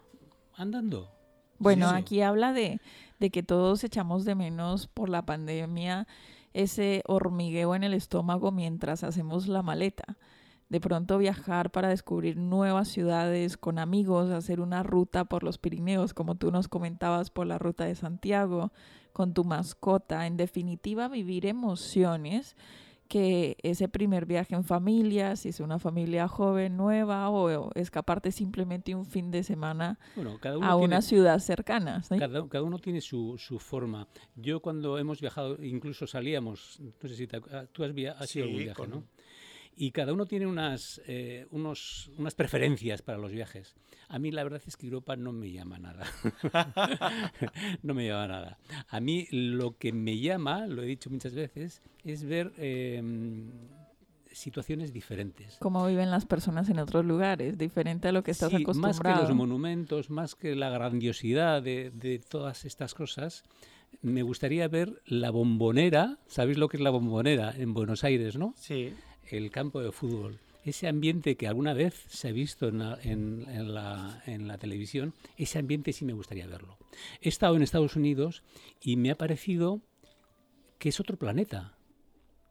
andando. 0.54 1.12
Bueno, 1.58 1.88
aquí 1.90 2.22
habla 2.22 2.52
de, 2.52 2.80
de 3.18 3.30
que 3.30 3.42
todos 3.42 3.84
echamos 3.84 4.24
de 4.24 4.34
menos 4.34 4.86
por 4.86 5.08
la 5.08 5.26
pandemia 5.26 6.06
ese 6.52 7.02
hormigueo 7.06 7.74
en 7.74 7.84
el 7.84 7.94
estómago 7.94 8.50
mientras 8.50 9.04
hacemos 9.04 9.46
la 9.46 9.62
maleta 9.62 10.16
de 10.70 10.80
pronto 10.80 11.18
viajar 11.18 11.70
para 11.70 11.88
descubrir 11.88 12.36
nuevas 12.36 12.88
ciudades 12.88 13.56
con 13.56 13.78
amigos, 13.78 14.30
hacer 14.30 14.60
una 14.60 14.82
ruta 14.84 15.24
por 15.24 15.42
los 15.42 15.58
Pirineos, 15.58 16.14
como 16.14 16.36
tú 16.36 16.52
nos 16.52 16.68
comentabas, 16.68 17.30
por 17.30 17.46
la 17.46 17.58
ruta 17.58 17.84
de 17.84 17.96
Santiago, 17.96 18.72
con 19.12 19.34
tu 19.34 19.44
mascota, 19.44 20.26
en 20.28 20.36
definitiva 20.36 21.08
vivir 21.08 21.44
emociones 21.44 22.56
que 23.08 23.56
ese 23.64 23.88
primer 23.88 24.24
viaje 24.24 24.54
en 24.54 24.62
familia, 24.62 25.34
si 25.34 25.48
es 25.48 25.58
una 25.58 25.80
familia 25.80 26.28
joven, 26.28 26.76
nueva, 26.76 27.28
o 27.28 27.72
escaparte 27.74 28.30
simplemente 28.30 28.94
un 28.94 29.04
fin 29.04 29.32
de 29.32 29.42
semana 29.42 29.98
a 30.62 30.76
una 30.76 31.02
ciudad 31.02 31.40
cercana. 31.40 32.04
Cada, 32.08 32.62
uno 32.62 32.78
tiene 32.78 33.00
su, 33.00 33.36
su, 33.36 33.58
forma. 33.58 34.06
Yo 34.36 34.60
cuando 34.60 34.96
hemos 34.96 35.20
viajado, 35.20 35.60
incluso 35.60 36.06
salíamos, 36.06 36.78
no 36.78 37.08
sé 37.08 37.16
si 37.16 37.26
tú 37.26 37.82
has, 37.82 37.92
via 37.92 38.12
has 38.12 38.36
algún 38.36 38.58
viaje, 38.58 38.86
¿no? 38.86 39.02
Y 39.76 39.92
cada 39.92 40.12
uno 40.12 40.26
tiene 40.26 40.46
unas, 40.46 41.00
eh, 41.06 41.46
unos, 41.50 42.10
unas 42.18 42.34
preferencias 42.34 43.02
para 43.02 43.18
los 43.18 43.32
viajes. 43.32 43.74
A 44.08 44.18
mí 44.18 44.30
la 44.30 44.42
verdad 44.42 44.60
es 44.66 44.76
que 44.76 44.86
Europa 44.86 45.16
no 45.16 45.32
me 45.32 45.50
llama 45.50 45.78
nada. 45.78 46.04
no 47.82 47.94
me 47.94 48.06
llama 48.06 48.28
nada. 48.28 48.58
A 48.88 49.00
mí 49.00 49.26
lo 49.30 49.78
que 49.78 49.92
me 49.92 50.18
llama, 50.18 50.66
lo 50.66 50.82
he 50.82 50.86
dicho 50.86 51.10
muchas 51.10 51.34
veces, 51.34 51.80
es 52.04 52.24
ver 52.24 52.52
em, 52.58 53.50
situaciones 54.32 54.92
diferentes. 54.92 55.56
Cómo 55.60 55.86
viven 55.86 56.10
las 56.10 56.26
personas 56.26 56.68
en 56.68 56.78
otros 56.78 57.04
lugares, 57.04 57.56
diferente 57.56 58.08
a 58.08 58.12
lo 58.12 58.22
que 58.22 58.32
estás 58.32 58.52
acostumbrado. 58.52 59.02
Más 59.02 59.16
que 59.16 59.22
los 59.22 59.34
monumentos, 59.34 60.10
más 60.10 60.34
que 60.34 60.56
la 60.56 60.70
grandiosidad 60.70 61.62
de, 61.62 61.90
de 61.94 62.18
todas 62.18 62.64
estas 62.64 62.94
cosas, 62.94 63.44
me 64.02 64.22
gustaría 64.22 64.66
ver 64.68 65.00
la 65.06 65.30
bombonera. 65.30 66.18
¿Sabéis 66.26 66.58
lo 66.58 66.68
que 66.68 66.76
es 66.76 66.82
la 66.82 66.90
bombonera 66.90 67.54
en 67.56 67.72
Buenos 67.72 68.04
Aires, 68.04 68.36
no? 68.36 68.54
Sí 68.56 68.92
el 69.28 69.50
campo 69.50 69.80
de 69.80 69.92
fútbol. 69.92 70.38
Ese 70.64 70.88
ambiente 70.88 71.36
que 71.36 71.46
alguna 71.46 71.72
vez 71.72 72.04
se 72.08 72.28
ha 72.28 72.32
visto 72.32 72.68
en 72.68 72.78
la, 72.80 72.98
en, 73.02 73.74
la, 73.74 74.22
en 74.26 74.46
la, 74.46 74.58
televisión, 74.58 75.14
ese 75.38 75.58
ambiente 75.58 75.92
sí 75.92 76.04
me 76.04 76.12
gustaría 76.12 76.46
verlo. 76.46 76.76
He 77.22 77.30
estado 77.30 77.56
en 77.56 77.62
Estados 77.62 77.96
Unidos 77.96 78.42
y 78.80 78.96
me 78.96 79.10
ha 79.10 79.16
parecido 79.16 79.80
que 80.78 80.90
es 80.90 81.00
otro 81.00 81.16
planeta 81.16 81.78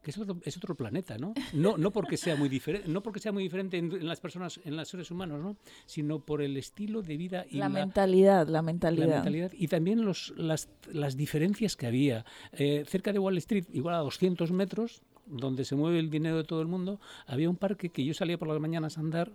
que 0.02 0.10
es 0.10 0.18
otro, 0.18 0.38
es 0.44 0.56
otro 0.56 0.74
planeta, 0.74 1.18
¿no? 1.18 1.34
No, 1.52 1.76
no 1.76 1.90
porque 1.90 2.16
sea 2.16 2.36
muy 2.36 2.48
diferente, 2.48 2.88
no 2.88 3.02
porque 3.02 3.20
sea 3.20 3.32
muy 3.32 3.42
diferente 3.42 3.76
en, 3.76 4.06
las 4.06 4.20
personas, 4.20 4.60
en 4.64 4.76
los 4.76 4.88
seres 4.88 5.10
humanos, 5.10 5.42
¿no? 5.42 5.56
Sino 5.86 6.20
por 6.20 6.42
el 6.42 6.56
estilo 6.56 7.02
de 7.02 7.16
vida 7.16 7.44
y 7.50 7.58
la, 7.58 7.68
mentalidad, 7.68 8.48
la 8.48 8.62
mentalidad. 8.62 9.08
La 9.08 9.14
mentalidad 9.16 9.52
y 9.52 9.68
también 9.68 10.04
los, 10.04 10.32
las, 10.36 10.68
las 10.90 11.16
diferencias 11.16 11.76
que 11.76 11.86
había. 11.86 12.24
Eh, 12.52 12.84
cerca 12.86 13.12
de 13.12 13.18
Wall 13.18 13.36
Street, 13.38 13.66
igual 13.72 13.94
a 13.94 13.98
200 13.98 14.50
metros, 14.52 15.02
donde 15.30 15.64
se 15.64 15.76
mueve 15.76 15.98
el 15.98 16.10
dinero 16.10 16.36
de 16.36 16.44
todo 16.44 16.60
el 16.60 16.66
mundo, 16.66 17.00
había 17.26 17.50
un 17.50 17.56
parque 17.56 17.90
que 17.90 18.04
yo 18.04 18.14
salía 18.14 18.38
por 18.38 18.48
las 18.48 18.60
mañanas 18.60 18.96
a 18.96 19.00
andar. 19.00 19.32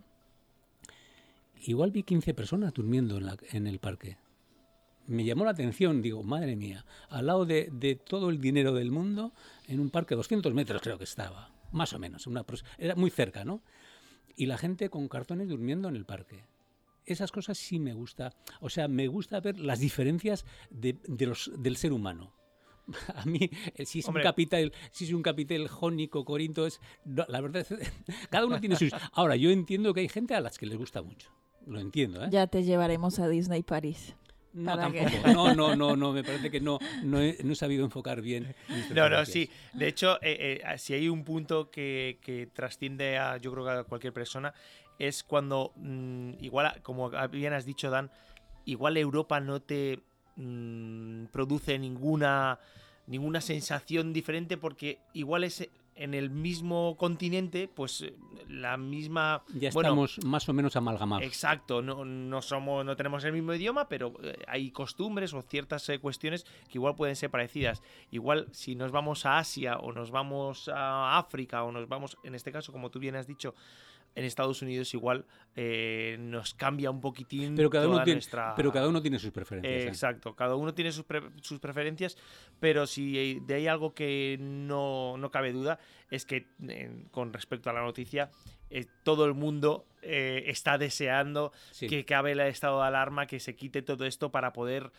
Igual 1.66 1.92
vi 1.92 2.04
15 2.04 2.34
personas 2.34 2.74
durmiendo 2.74 3.20
en, 3.52 3.68
el 3.68 3.80
parque. 3.80 4.18
Me 5.08 5.24
llamó 5.24 5.46
la 5.46 5.52
atención, 5.52 6.02
digo, 6.02 6.24
madre 6.24 6.56
mía, 6.56 6.86
al 7.10 7.28
lado 7.28 7.46
de, 7.46 8.00
todo 8.08 8.30
el 8.30 8.40
dinero 8.40 8.74
del 8.74 8.92
mundo, 8.92 9.34
en 9.68 9.80
un 9.80 9.90
parque, 9.90 10.16
200 10.16 10.54
metros 10.54 10.82
creo 10.82 10.98
que 10.98 11.04
estaba, 11.04 11.52
más 11.72 11.94
o 11.94 12.00
menos, 12.00 12.28
una, 12.28 12.46
era 12.78 12.96
muy 12.96 13.10
cerca, 13.10 13.46
¿no? 13.46 13.62
Y 14.36 14.48
la 14.48 14.58
gente 14.58 14.90
con 14.90 15.08
cartones 15.08 15.48
durmiendo 15.48 15.88
en 15.88 15.96
el 15.96 16.06
parque 16.06 16.44
esas 17.06 17.32
cosas 17.32 17.58
sí 17.58 17.80
me 17.80 17.94
gusta. 17.94 18.34
O 18.62 18.70
sea, 18.70 18.88
me 18.88 19.08
gusta 19.08 19.40
ver 19.40 19.60
las 19.60 19.80
diferencias 19.80 20.46
de, 20.70 20.98
del 21.08 21.78
ser 21.78 21.94
humano. 21.94 22.34
a 23.16 23.26
mí, 23.26 23.50
eh, 23.76 23.86
si 23.86 24.00
es 24.00 24.08
un 24.08 24.16
capital, 24.16 24.72
si 24.92 25.06
es 25.06 25.14
un 25.14 25.22
capital 25.24 25.68
jónico, 25.68 26.26
corinto, 26.26 26.66
es, 26.66 26.80
la 27.06 27.42
verdad, 27.42 27.66
es, 27.70 27.92
cada 28.30 28.46
uno 28.46 28.60
tiene 28.60 28.76
sus... 28.76 28.92
Ahora, 29.14 29.36
yo 29.36 29.50
entiendo 29.50 29.94
que 29.94 30.02
hay 30.02 30.10
gente 30.10 30.36
a 30.36 30.42
las 30.42 30.58
que 30.58 30.66
les 30.66 30.78
gusta 30.78 31.02
mucho, 31.02 31.32
lo 31.66 31.80
entiendo. 31.80 32.24
¿eh? 32.24 32.28
Ya 32.32 32.48
te 32.48 32.64
llevaremos 32.64 33.20
a 33.20 33.28
Disney 33.28 33.64
París. 33.64 34.16
No, 34.54 34.78
tampoco. 34.78 35.10
No, 35.34 35.54
no, 35.54 35.76
no, 35.76 35.98
no, 35.98 36.14
me 36.14 36.24
parece 36.24 36.50
que 36.50 36.62
no, 36.62 36.80
no 37.04 37.20
he, 37.20 37.38
no 37.44 37.52
he 37.52 37.56
sabido 37.56 37.84
enfocar 37.84 38.22
bien. 38.22 38.56
No, 38.94 39.10
no, 39.10 39.26
sí. 39.26 39.50
De 39.74 39.90
hecho, 39.90 40.16
eh, 40.22 40.62
eh, 40.64 40.78
si 40.78 40.94
hay 40.94 41.10
un 41.10 41.26
punto 41.26 41.70
que, 41.70 42.20
que, 42.22 42.48
trasciende 42.48 43.18
a, 43.18 43.36
yo 43.36 43.52
creo 43.52 43.66
que 43.66 43.72
a 43.72 43.84
cualquier 43.84 44.14
persona, 44.14 44.54
es 44.98 45.26
cuando, 45.26 45.74
mm, 45.76 46.36
igual, 46.40 46.82
como 46.84 47.12
bien 47.30 47.52
has 47.52 47.66
dicho, 47.66 47.90
Dan, 47.90 48.10
igual 48.64 48.96
Europa 48.96 49.42
no 49.42 49.62
te 49.62 50.00
Mm, 50.36 51.26
produce 51.28 51.80
ninguna, 51.80 52.60
ninguna 53.08 53.40
sensación 53.42 54.12
diferente 54.12 54.58
porque 54.58 55.00
igual 55.14 55.44
es 55.44 55.70
en 55.96 56.14
el 56.14 56.30
mismo 56.30 56.98
continente, 56.98 57.70
pues 57.74 58.02
eh, 58.02 58.14
la 58.50 58.76
misma. 58.76 59.44
Ya 59.54 59.70
estamos 59.70 60.20
más 60.26 60.48
o 60.50 60.54
menos 60.54 60.76
amalgamados. 60.76 61.26
Exacto, 61.26 61.82
no, 61.82 62.04
no, 62.04 62.42
somos, 62.42 62.86
no 62.86 62.96
tenemos 62.98 63.24
el 63.24 63.32
mismo 63.32 63.54
idioma, 63.54 63.88
pero 63.88 64.14
eh, 64.22 64.38
hay 64.48 64.72
costumbres 64.72 65.34
o 65.34 65.42
ciertas 65.42 65.88
eh, 65.90 66.00
cuestiones 66.00 66.44
que 66.70 66.78
igual 66.78 66.96
pueden 66.96 67.16
ser 67.16 67.30
parecidas. 67.30 67.82
Igual 68.12 68.48
si 68.52 68.76
nos 68.76 68.92
vamos 68.92 69.26
a 69.26 69.38
Asia 69.38 69.78
o 69.78 69.94
nos 69.94 70.12
vamos 70.12 70.70
a 70.74 71.18
África 71.18 71.64
o 71.64 71.72
nos 71.72 71.88
vamos, 71.88 72.18
en 72.24 72.36
este 72.36 72.52
caso, 72.52 72.74
como 72.74 72.92
tú 72.92 73.00
bien 73.00 73.16
has 73.16 73.26
dicho, 73.26 73.56
en 74.16 74.24
Estados 74.24 74.62
Unidos 74.62 74.94
igual 74.94 75.26
eh, 75.56 76.16
nos 76.20 76.54
cambia 76.54 76.90
un 76.90 77.02
poquitín 77.02 77.56
pero 77.56 77.70
cada 77.70 77.88
uno 77.88 78.04
tiene, 78.04 78.22
Pero 78.56 78.72
cada 78.72 78.88
uno 78.88 79.02
tiene 79.02 79.20
sus 79.20 79.32
preferencias. 79.32 79.84
¿eh? 79.84 79.88
exacto, 79.88 80.36
cada 80.36 80.56
uno 80.56 80.74
tiene 80.74 80.92
sus, 80.92 81.06
preferencias, 81.60 82.18
pero 82.60 82.88
si 82.88 83.40
de 83.42 83.54
ahí 83.54 83.68
algo 83.68 83.94
que 83.94 84.38
no, 84.40 85.30
cabe 85.32 85.52
duda 85.52 85.80
es 86.10 86.26
que 86.26 86.48
con 87.12 87.34
respecto 87.34 87.70
a 87.70 87.74
la 87.74 87.82
noticia, 87.82 88.32
eh, 88.70 88.86
todo 89.04 89.26
el 89.26 89.34
mundo 89.34 89.86
está 90.02 90.78
deseando 90.78 91.52
que 91.80 92.02
acabe 92.02 92.34
el 92.34 92.40
estado 92.42 92.80
de 92.80 92.88
alarma, 92.88 93.26
que 93.26 93.40
se 93.40 93.56
quite 93.56 93.82
todo 93.82 94.06
esto 94.06 94.32
para 94.32 94.54
poder, 94.54 94.92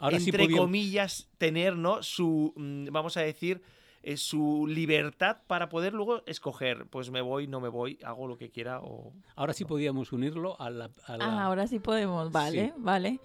entre 0.00 0.50
comillas, 0.50 1.28
tener 1.36 1.76
¿no? 1.76 2.02
su, 2.02 2.54
mm, 2.56 2.86
vamos 2.90 3.16
a 3.18 3.20
decir, 3.20 3.60
es 4.04 4.20
su 4.20 4.66
libertad 4.66 5.38
para 5.46 5.68
poder 5.68 5.94
luego 5.94 6.22
escoger, 6.26 6.86
pues 6.86 7.10
me 7.10 7.22
voy, 7.22 7.46
no 7.46 7.60
me 7.60 7.68
voy, 7.68 7.98
hago 8.04 8.26
lo 8.26 8.36
que 8.36 8.50
quiera 8.50 8.80
o... 8.80 9.12
Ahora 9.34 9.52
sí 9.54 9.64
podíamos 9.64 10.12
unirlo 10.12 10.60
a 10.60 10.70
la... 10.70 10.90
Ah, 11.06 11.44
ahora 11.44 11.66
sí 11.66 11.78
podemos, 11.78 12.30
vale, 12.30 12.74
vale. 12.76 13.20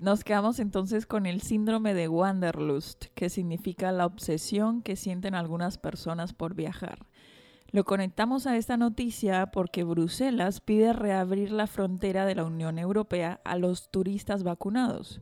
Nos 0.00 0.24
quedamos 0.24 0.58
entonces 0.58 1.06
con 1.06 1.26
el 1.26 1.40
síndrome 1.40 1.94
de 1.94 2.08
Wanderlust, 2.08 3.06
que 3.14 3.30
significa 3.30 3.92
la 3.92 4.04
obsesión 4.04 4.82
que 4.82 4.96
sienten 4.96 5.34
algunas 5.34 5.78
personas 5.78 6.34
por 6.34 6.54
viajar. 6.54 7.06
Lo 7.70 7.84
conectamos 7.84 8.46
a 8.46 8.56
esta 8.56 8.76
noticia 8.76 9.46
porque 9.46 9.84
Bruselas 9.84 10.60
pide 10.60 10.92
reabrir 10.92 11.50
la 11.50 11.66
frontera 11.66 12.26
de 12.26 12.34
la 12.34 12.44
Unión 12.44 12.78
Europea 12.78 13.40
a 13.44 13.56
los 13.56 13.90
turistas 13.90 14.42
vacunados. 14.42 15.20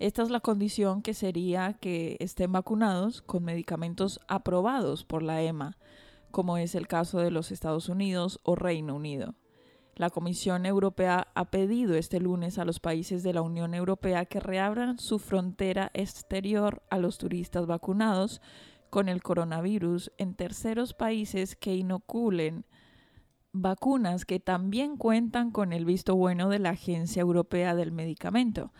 Esta 0.00 0.22
es 0.22 0.30
la 0.30 0.40
condición 0.40 1.02
que 1.02 1.14
sería 1.14 1.74
que 1.74 2.16
estén 2.18 2.50
vacunados 2.50 3.22
con 3.22 3.44
medicamentos 3.44 4.18
aprobados 4.26 5.04
por 5.04 5.22
la 5.22 5.40
EMA, 5.42 5.76
como 6.32 6.58
es 6.58 6.74
el 6.74 6.88
caso 6.88 7.20
de 7.20 7.30
los 7.30 7.52
Estados 7.52 7.88
Unidos 7.88 8.40
o 8.42 8.56
Reino 8.56 8.96
Unido. 8.96 9.36
La 9.94 10.10
Comisión 10.10 10.66
Europea 10.66 11.28
ha 11.34 11.44
pedido 11.44 11.94
este 11.94 12.18
lunes 12.18 12.58
a 12.58 12.64
los 12.64 12.80
países 12.80 13.22
de 13.22 13.32
la 13.32 13.42
Unión 13.42 13.72
Europea 13.74 14.24
que 14.24 14.40
reabran 14.40 14.98
su 14.98 15.20
frontera 15.20 15.92
exterior 15.94 16.82
a 16.90 16.98
los 16.98 17.18
turistas 17.18 17.66
vacunados 17.66 18.40
con 18.90 19.08
el 19.08 19.22
coronavirus 19.22 20.10
en 20.18 20.34
terceros 20.34 20.92
países 20.94 21.54
que 21.54 21.76
inoculen 21.76 22.66
vacunas 23.52 24.24
que 24.24 24.40
también 24.40 24.96
cuentan 24.96 25.52
con 25.52 25.72
el 25.72 25.84
visto 25.84 26.16
bueno 26.16 26.48
de 26.48 26.58
la 26.58 26.70
Agencia 26.70 27.20
Europea 27.20 27.76
del 27.76 27.92
Medicamento 27.92 28.72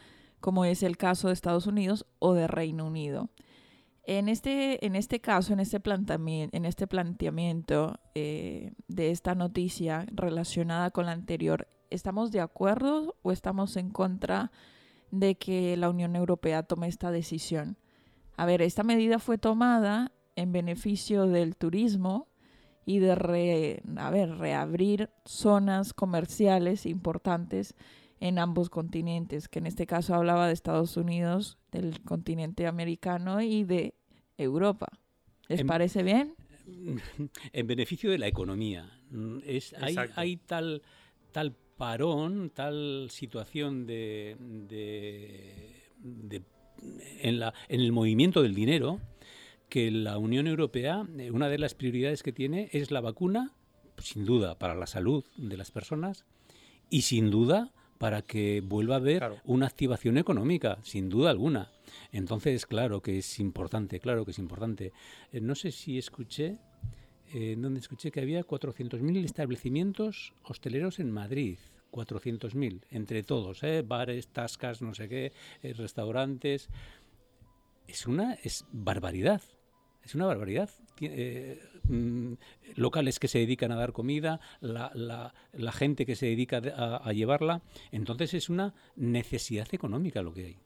como 0.44 0.66
es 0.66 0.82
el 0.82 0.98
caso 0.98 1.28
de 1.28 1.32
Estados 1.32 1.66
Unidos 1.66 2.04
o 2.18 2.34
de 2.34 2.46
Reino 2.46 2.86
Unido. 2.86 3.30
En 4.02 4.28
este, 4.28 4.84
en 4.84 4.94
este 4.94 5.18
caso, 5.18 5.54
en 5.54 5.60
este 5.60 5.80
este 6.66 6.86
planteamiento 6.86 7.98
eh, 8.14 8.72
de 8.86 9.10
esta 9.10 9.34
noticia 9.34 10.04
relacionada 10.12 10.90
con 10.90 11.06
la 11.06 11.12
anterior, 11.12 11.66
¿estamos 11.88 12.30
de 12.30 12.42
acuerdo 12.42 13.16
o 13.22 13.32
estamos 13.32 13.78
en 13.78 13.88
contra 13.88 14.52
de 15.10 15.36
que 15.36 15.78
la 15.78 15.88
Unión 15.88 16.14
Europea 16.14 16.62
tome 16.62 16.88
esta 16.88 17.10
decisión? 17.10 17.78
A 18.36 18.44
ver, 18.44 18.60
esta 18.60 18.82
medida 18.82 19.18
fue 19.20 19.38
tomada 19.38 20.12
en 20.36 20.52
beneficio 20.52 21.24
del 21.24 21.56
turismo 21.56 22.28
y 22.84 22.98
de 22.98 23.80
ver, 24.10 24.36
reabrir 24.36 25.08
zonas 25.24 25.94
comerciales 25.94 26.84
importantes 26.84 27.74
en 28.20 28.38
ambos 28.38 28.70
continentes, 28.70 29.48
que 29.48 29.58
en 29.58 29.66
este 29.66 29.86
caso 29.86 30.14
hablaba 30.14 30.46
de 30.46 30.52
Estados 30.52 30.96
Unidos, 30.96 31.58
del 31.72 32.00
continente 32.02 32.66
americano 32.66 33.40
y 33.42 33.64
de 33.64 33.94
Europa. 34.38 34.88
¿Les 35.48 35.64
parece 35.64 36.02
bien? 36.02 36.34
En 37.52 37.66
beneficio 37.66 38.10
de 38.10 38.16
la 38.16 38.26
economía. 38.26 38.90
Es, 39.44 39.74
hay, 39.74 39.96
hay, 40.16 40.36
tal, 40.38 40.82
tal 41.30 41.54
parón, 41.76 42.50
tal 42.50 43.08
situación 43.10 43.86
de, 43.86 44.36
de, 45.98 46.42
en, 47.20 47.38
la, 47.38 47.52
en 47.68 47.80
el 47.80 47.92
movimiento 47.92 48.42
del 48.42 48.54
dinero 48.54 49.00
que 49.68 49.90
la 49.90 50.18
Unión 50.18 50.46
Europea, 50.46 51.06
eh, 51.18 51.30
una 51.30 51.48
de 51.48 51.58
las 51.58 51.74
prioridades 51.74 52.22
que 52.22 52.32
tiene 52.32 52.68
es 52.72 52.90
la 52.90 53.00
vacuna, 53.00 53.52
sin 53.98 54.24
duda, 54.24 54.58
para 54.58 54.74
la 54.74 54.86
salud 54.86 55.24
de 55.36 55.56
las 55.56 55.70
personas 55.70 56.24
y 56.90 57.02
sin 57.02 57.30
duda 57.30 57.72
para 58.04 58.20
que 58.20 58.60
vuelva 58.60 58.96
a 58.96 58.98
haber 58.98 59.40
una 59.46 59.64
activación 59.64 60.18
económica, 60.18 60.76
sin 60.82 61.08
duda 61.08 61.30
alguna. 61.30 61.72
Entonces, 62.12 62.66
claro 62.66 63.00
que 63.00 63.16
es 63.16 63.40
importante, 63.40 63.98
claro 63.98 64.26
que 64.26 64.32
es 64.32 64.38
importante. 64.38 64.92
Eh, 65.32 65.40
no 65.40 65.54
sé 65.54 65.72
si 65.72 65.96
escuché, 65.96 66.58
eh, 67.32 67.56
donde 67.56 67.80
escuché 67.80 68.10
que 68.10 68.20
había 68.20 68.44
400.000 68.44 69.24
establecimientos 69.24 70.34
hosteleros 70.42 70.98
en 70.98 71.10
Madrid. 71.12 71.56
400.000, 71.92 72.82
entre 72.90 73.22
todos, 73.22 73.62
¿eh? 73.62 73.80
bares, 73.80 74.28
tascas, 74.28 74.82
no 74.82 74.92
sé 74.92 75.08
qué, 75.08 75.32
eh, 75.62 75.72
restaurantes. 75.72 76.68
Es 77.86 78.06
una 78.06 78.34
es 78.34 78.66
barbaridad, 78.70 79.40
es 80.02 80.14
una 80.14 80.26
barbaridad. 80.26 80.68
Mm, 81.88 82.34
locales 82.76 83.18
que 83.18 83.28
se 83.28 83.38
dedican 83.38 83.70
a 83.70 83.76
dar 83.76 83.92
comida, 83.92 84.40
la, 84.60 85.32
gente 85.72 86.06
que 86.06 86.16
se 86.16 86.26
dedica 86.26 86.58
a, 86.58 87.12
llevarla. 87.12 87.62
Entonces 87.92 88.34
es 88.34 88.48
una 88.48 88.74
necesidad 88.96 89.68
económica 89.72 90.22
lo 90.22 90.32
que 90.32 90.46
hay. 90.46 90.56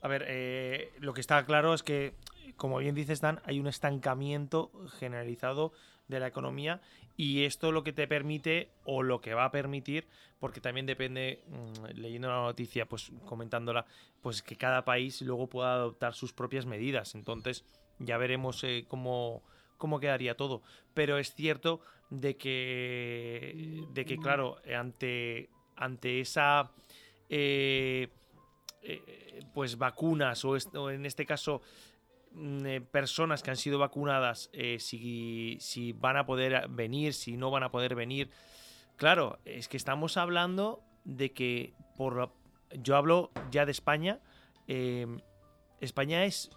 A 0.00 0.08
ver, 0.08 0.24
eh, 0.28 0.92
lo 1.00 1.14
que 1.14 1.20
está 1.20 1.44
claro 1.44 1.74
es 1.74 1.82
que, 1.82 2.14
como 2.56 2.78
bien 2.78 2.94
dices, 2.94 3.20
Dan, 3.20 3.40
hay 3.44 3.60
un 3.60 3.66
estancamiento 3.66 4.70
generalizado 4.98 5.72
de 6.08 6.20
la 6.20 6.26
economía 6.26 6.80
y 7.16 7.44
esto 7.44 7.72
lo 7.72 7.84
que 7.84 7.92
te 7.92 8.06
permite 8.06 8.70
o 8.84 9.02
lo 9.02 9.20
que 9.20 9.34
va 9.34 9.44
a 9.44 9.50
permitir, 9.50 10.06
porque 10.38 10.60
también 10.60 10.86
depende, 10.86 11.42
mm, 11.48 11.98
leyendo 11.98 12.28
la 12.28 12.42
noticia, 12.42 12.86
pues 12.86 13.12
comentándola, 13.26 13.86
pues 14.22 14.42
que 14.42 14.56
cada 14.56 14.84
país 14.84 15.20
luego 15.22 15.48
pueda 15.48 15.74
adoptar 15.74 16.14
sus 16.14 16.32
propias 16.32 16.66
medidas. 16.66 17.14
Entonces 17.14 17.64
ya 17.98 18.16
veremos 18.18 18.62
eh, 18.64 18.86
cómo 18.88 19.42
cómo 19.78 20.00
quedaría 20.00 20.36
todo. 20.36 20.62
Pero 20.92 21.16
es 21.16 21.34
cierto 21.34 21.80
de 22.10 22.36
que, 22.36 23.86
de 23.92 24.04
que 24.04 24.18
claro, 24.18 24.58
ante, 24.76 25.48
ante 25.76 26.20
esa... 26.20 26.72
Eh, 27.30 28.08
eh, 28.82 29.40
pues 29.52 29.76
vacunas 29.76 30.44
o, 30.44 30.56
en 30.90 31.04
este 31.04 31.26
caso 31.26 31.62
mm, 32.32 32.66
eh, 32.66 32.80
personas 32.80 33.42
que 33.42 33.50
han 33.50 33.56
sido 33.56 33.78
vacunadas 33.78 34.50
si, 34.78 35.58
si 35.60 35.92
van 35.92 36.16
a 36.16 36.24
poder 36.24 36.68
venir, 36.68 37.12
si 37.12 37.36
no 37.36 37.50
van 37.50 37.64
a 37.64 37.70
poder 37.70 37.94
venir. 37.94 38.30
Claro, 38.96 39.38
es 39.44 39.68
que 39.68 39.76
estamos 39.76 40.16
hablando 40.16 40.82
de 41.04 41.32
que 41.32 41.74
por 41.96 42.32
yo 42.72 42.96
hablo 42.96 43.30
ya 43.50 43.66
de 43.66 43.72
España. 43.72 44.20
España 45.80 46.24
es 46.24 46.50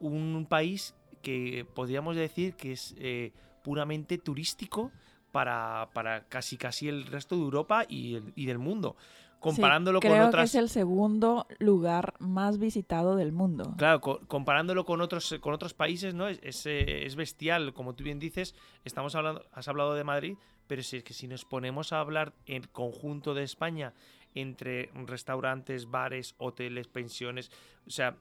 un 0.00 0.46
país 0.48 0.94
que 1.22 1.66
podríamos 1.74 2.16
decir 2.16 2.54
que 2.54 2.72
es 2.72 2.94
eh, 2.98 3.32
puramente 3.62 4.18
turístico 4.18 4.90
para, 5.30 5.88
casi 6.28 6.56
casi 6.56 6.88
el 6.88 7.06
resto 7.06 7.36
de 7.36 7.42
Europa 7.42 7.84
y, 7.88 8.44
del 8.44 8.58
mundo. 8.58 8.96
Comparándolo 9.40 9.98
sí, 9.98 10.06
creo 10.06 10.18
con 10.18 10.28
otras. 10.28 10.42
Que 10.52 10.58
es 10.58 10.62
el 10.62 10.68
segundo 10.68 11.46
lugar 11.58 12.14
más 12.20 12.58
visitado 12.58 13.16
del 13.16 13.32
mundo. 13.32 13.74
Claro, 13.76 14.00
comparándolo 14.00 14.84
con 14.84 15.00
otros, 15.00 15.34
con 15.40 15.52
otros 15.52 15.74
países, 15.74 16.14
¿no? 16.14 16.28
Es, 16.28 16.64
eh, 16.66 17.06
es, 17.06 17.16
bestial. 17.16 17.72
Como 17.72 17.94
tú 17.94 18.04
bien 18.04 18.20
dices, 18.20 18.54
estamos 18.84 19.16
hablando, 19.16 19.44
has 19.52 19.66
hablado 19.66 19.94
de 19.94 20.04
Madrid, 20.04 20.36
pero 20.68 20.84
si 20.84 20.98
es 20.98 21.02
que 21.02 21.12
si 21.12 21.26
nos 21.26 21.44
ponemos 21.44 21.92
a 21.92 21.98
hablar 21.98 22.34
en 22.46 22.62
conjunto 22.70 23.34
de 23.34 23.42
España, 23.42 23.94
entre 24.34 24.90
restaurantes, 25.06 25.90
bares, 25.90 26.34
hoteles, 26.38 26.86
pensiones, 26.86 27.50
o 27.86 27.90
sea, 27.90 28.16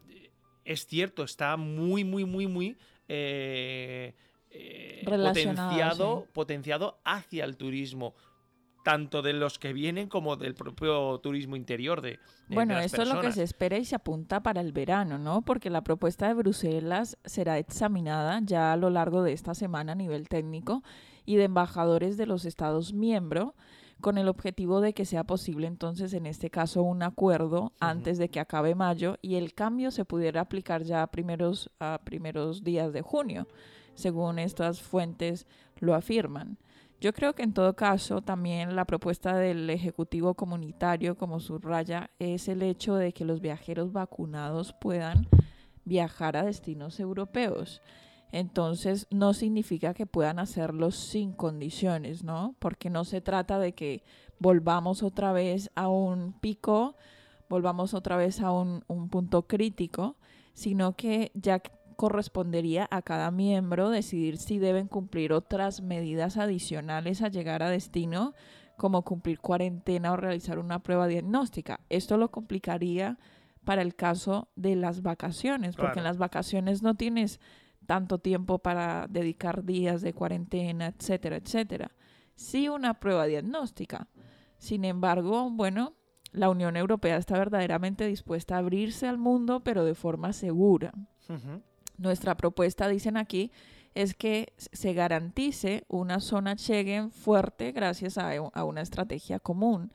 es 0.66 0.86
cierto, 0.86 1.24
está 1.24 1.58
muy, 1.58 2.04
muy, 2.04 2.26
muy, 2.26 2.48
muy 2.48 2.78
eh, 3.08 4.14
eh, 4.50 5.02
potenciado, 5.06 6.28
potenciado 6.34 7.00
hacia 7.04 7.46
el 7.46 7.58
turismo 7.58 8.16
tanto 8.84 9.22
de 9.22 9.34
los 9.34 9.60
que 9.60 9.74
vienen 9.74 10.08
como 10.08 10.36
del 10.38 10.56
propio 10.56 11.20
turismo 11.20 11.56
interior 11.56 12.02
de, 12.02 12.20
bueno 12.50 12.80
esto 12.80 13.04
es 13.04 13.10
lo 13.10 13.22
que 13.22 13.32
se 13.32 13.44
espera 13.44 13.78
y 13.78 13.86
se 13.86 13.96
apunta 13.96 14.42
para 14.42 14.62
el 14.62 14.72
verano 14.72 15.18
no 15.18 15.44
porque 15.44 15.70
la 15.70 15.84
propuesta 15.84 16.28
de 16.28 16.34
Bruselas 16.34 17.18
será 17.24 17.60
examinada 17.60 18.40
ya 18.44 18.74
a 18.74 18.78
lo 18.78 18.90
largo 18.90 19.24
de 19.24 19.34
esta 19.34 19.54
semana 19.54 19.92
a 19.92 19.96
nivel 19.96 20.28
técnico 20.28 20.84
y 21.26 21.36
de 21.36 21.44
embajadores 21.44 22.18
de 22.18 22.26
los 22.26 22.46
estados 22.46 22.94
miembros 22.94 23.54
con 24.02 24.18
el 24.18 24.28
objetivo 24.28 24.82
de 24.82 24.94
que 24.94 25.06
sea 25.06 25.24
posible 25.24 25.68
entonces 25.68 26.14
en 26.14 26.26
este 26.26 26.50
caso 26.50 26.84
un 26.84 27.04
acuerdo 27.04 27.72
antes 27.80 28.18
de 28.18 28.30
que 28.30 28.40
acabe 28.40 28.76
mayo 28.76 29.18
y 29.22 29.36
el 29.36 29.54
cambio 29.54 29.92
se 29.92 30.04
pudiera 30.06 30.42
aplicar 30.42 30.84
ya 30.84 31.04
a 31.04 31.08
primeros, 31.08 31.72
a 31.80 32.02
primeros 32.04 32.64
días 32.64 32.92
de 32.92 33.02
junio, 33.02 33.48
según 33.94 34.40
estas 34.40 34.82
fuentes 34.82 35.48
lo 35.80 35.96
afirman. 35.96 36.58
Yo 37.00 37.14
creo 37.14 37.34
que 37.34 37.42
en 37.42 37.54
todo 37.54 37.76
caso 37.76 38.22
también 38.22 38.76
la 38.76 38.86
propuesta 38.86 39.36
del 39.36 39.70
Ejecutivo 39.72 40.36
Comunitario, 40.36 41.18
como 41.18 41.40
subraya, 41.40 42.12
es 42.20 42.48
el 42.48 42.62
hecho 42.62 42.96
de 42.96 43.12
que 43.12 43.26
los 43.26 43.42
viajeros 43.42 43.92
vacunados 43.92 44.74
puedan 44.74 45.28
viajar 45.84 46.38
a 46.38 46.44
destinos 46.44 47.00
europeos. 47.00 47.82
Entonces 48.32 49.08
no 49.10 49.34
significa 49.34 49.94
que 49.94 50.06
puedan 50.06 50.40
hacerlo 50.40 50.92
sin 50.92 51.34
condiciones, 51.34 52.24
¿no? 52.24 52.56
Porque 52.60 52.90
no 52.90 53.04
se 53.04 53.22
trata 53.22 53.60
de 53.60 53.74
que 53.74 54.04
volvamos 54.40 55.04
otra 55.04 55.34
vez 55.34 55.70
a 55.76 55.90
un 55.90 56.34
pico, 56.40 56.96
volvamos 57.50 57.94
otra 57.94 58.16
vez 58.16 58.42
a 58.42 58.52
un, 58.52 58.84
punto 59.10 59.48
crítico, 59.48 60.16
sino 60.54 60.96
que 60.96 61.32
ya 61.34 61.62
correspondería 61.98 62.88
a 62.90 63.02
cada 63.02 63.30
miembro 63.32 63.90
decidir 63.90 64.38
si 64.38 64.58
deben 64.58 64.88
cumplir 64.88 65.34
otras 65.34 65.82
medidas 65.82 66.38
adicionales 66.38 67.22
a 67.22 67.28
llegar 67.28 67.62
a 67.62 67.70
destino, 67.70 68.34
como 68.78 69.04
cumplir 69.04 69.40
cuarentena 69.40 70.14
o 70.14 70.18
realizar 70.18 70.58
una 70.58 70.80
prueba 70.80 71.08
diagnóstica. 71.08 71.82
Esto 71.90 72.18
lo 72.18 72.32
complicaría 72.32 73.20
para 73.66 73.82
el 73.82 73.94
caso 73.94 74.48
de 74.56 74.76
las 74.76 75.04
vacaciones, 75.04 75.76
porque 75.76 76.00
en 76.00 76.06
las 76.06 76.18
vacaciones 76.18 76.82
no 76.82 76.96
tienes 76.96 77.40
tanto 77.86 78.20
tiempo 78.20 78.60
para 78.60 79.08
dedicar 79.08 79.64
días 79.64 80.02
de 80.02 80.14
cuarentena, 80.14 80.88
etcétera, 80.88 81.38
etcétera. 81.38 81.92
Sí 82.36 82.70
una 82.70 83.00
prueba 83.00 83.26
diagnóstica. 83.26 84.08
Sin 84.58 84.86
embargo, 84.86 85.50
bueno, 85.50 85.94
la 86.32 86.50
Unión 86.50 86.78
Europea 86.78 87.18
está 87.18 87.38
verdaderamente 87.38 88.08
dispuesta 88.08 88.56
a 88.56 88.60
abrirse 88.60 89.08
al 89.08 89.18
mundo, 89.18 89.62
pero 89.64 89.84
de 89.84 89.96
forma 89.96 90.34
segura. 90.34 90.94
Nuestra 91.98 92.36
propuesta, 92.36 92.88
dicen 92.88 93.18
aquí, 93.18 93.52
es 93.94 94.14
que 94.14 94.54
se 94.58 94.94
garantice 94.94 95.84
una 95.88 96.20
zona 96.20 96.58
Schengen 96.58 97.12
fuerte 97.12 97.72
gracias 97.72 98.18
a, 98.18 98.32
a 98.32 98.64
una 98.64 98.82
estrategia 98.82 99.40
común 99.40 99.92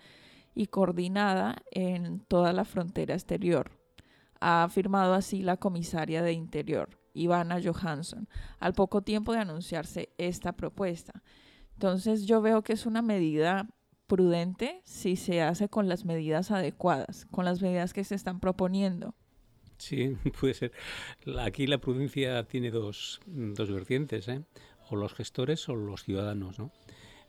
y 0.54 0.66
coordinada 0.66 1.62
en 1.70 2.20
toda 2.20 2.52
la 2.52 2.64
frontera 2.64 3.14
exterior. 3.14 3.70
Ha 4.40 4.64
afirmado 4.64 5.14
así 5.14 5.42
la 5.42 5.56
comisaria 5.56 6.22
de 6.22 6.32
Interior. 6.32 6.90
Ivana 7.16 7.60
Johansson, 7.62 8.28
al 8.58 8.72
poco 8.72 9.02
tiempo 9.02 9.32
de 9.32 9.40
anunciarse 9.40 10.10
esta 10.18 10.52
propuesta. 10.52 11.22
Entonces 11.74 12.26
yo 12.26 12.40
veo 12.40 12.62
que 12.62 12.72
es 12.72 12.86
una 12.86 13.02
medida 13.02 13.68
prudente 14.06 14.80
si 14.84 15.16
se 15.16 15.42
hace 15.42 15.68
con 15.68 15.88
las 15.88 16.04
medidas 16.04 16.50
adecuadas, 16.50 17.26
con 17.30 17.44
las 17.44 17.60
medidas 17.60 17.92
que 17.92 18.04
se 18.04 18.14
están 18.14 18.40
proponiendo. 18.40 19.14
Sí, 19.78 20.16
puede 20.40 20.54
ser. 20.54 20.72
Aquí 21.40 21.66
la 21.66 21.78
prudencia 21.78 22.44
tiene 22.44 22.70
dos, 22.70 23.20
dos 23.26 23.70
vertientes, 23.70 24.28
¿eh? 24.28 24.42
o 24.88 24.96
los 24.96 25.14
gestores 25.14 25.68
o 25.68 25.74
los 25.74 26.04
ciudadanos. 26.04 26.58
¿no? 26.58 26.72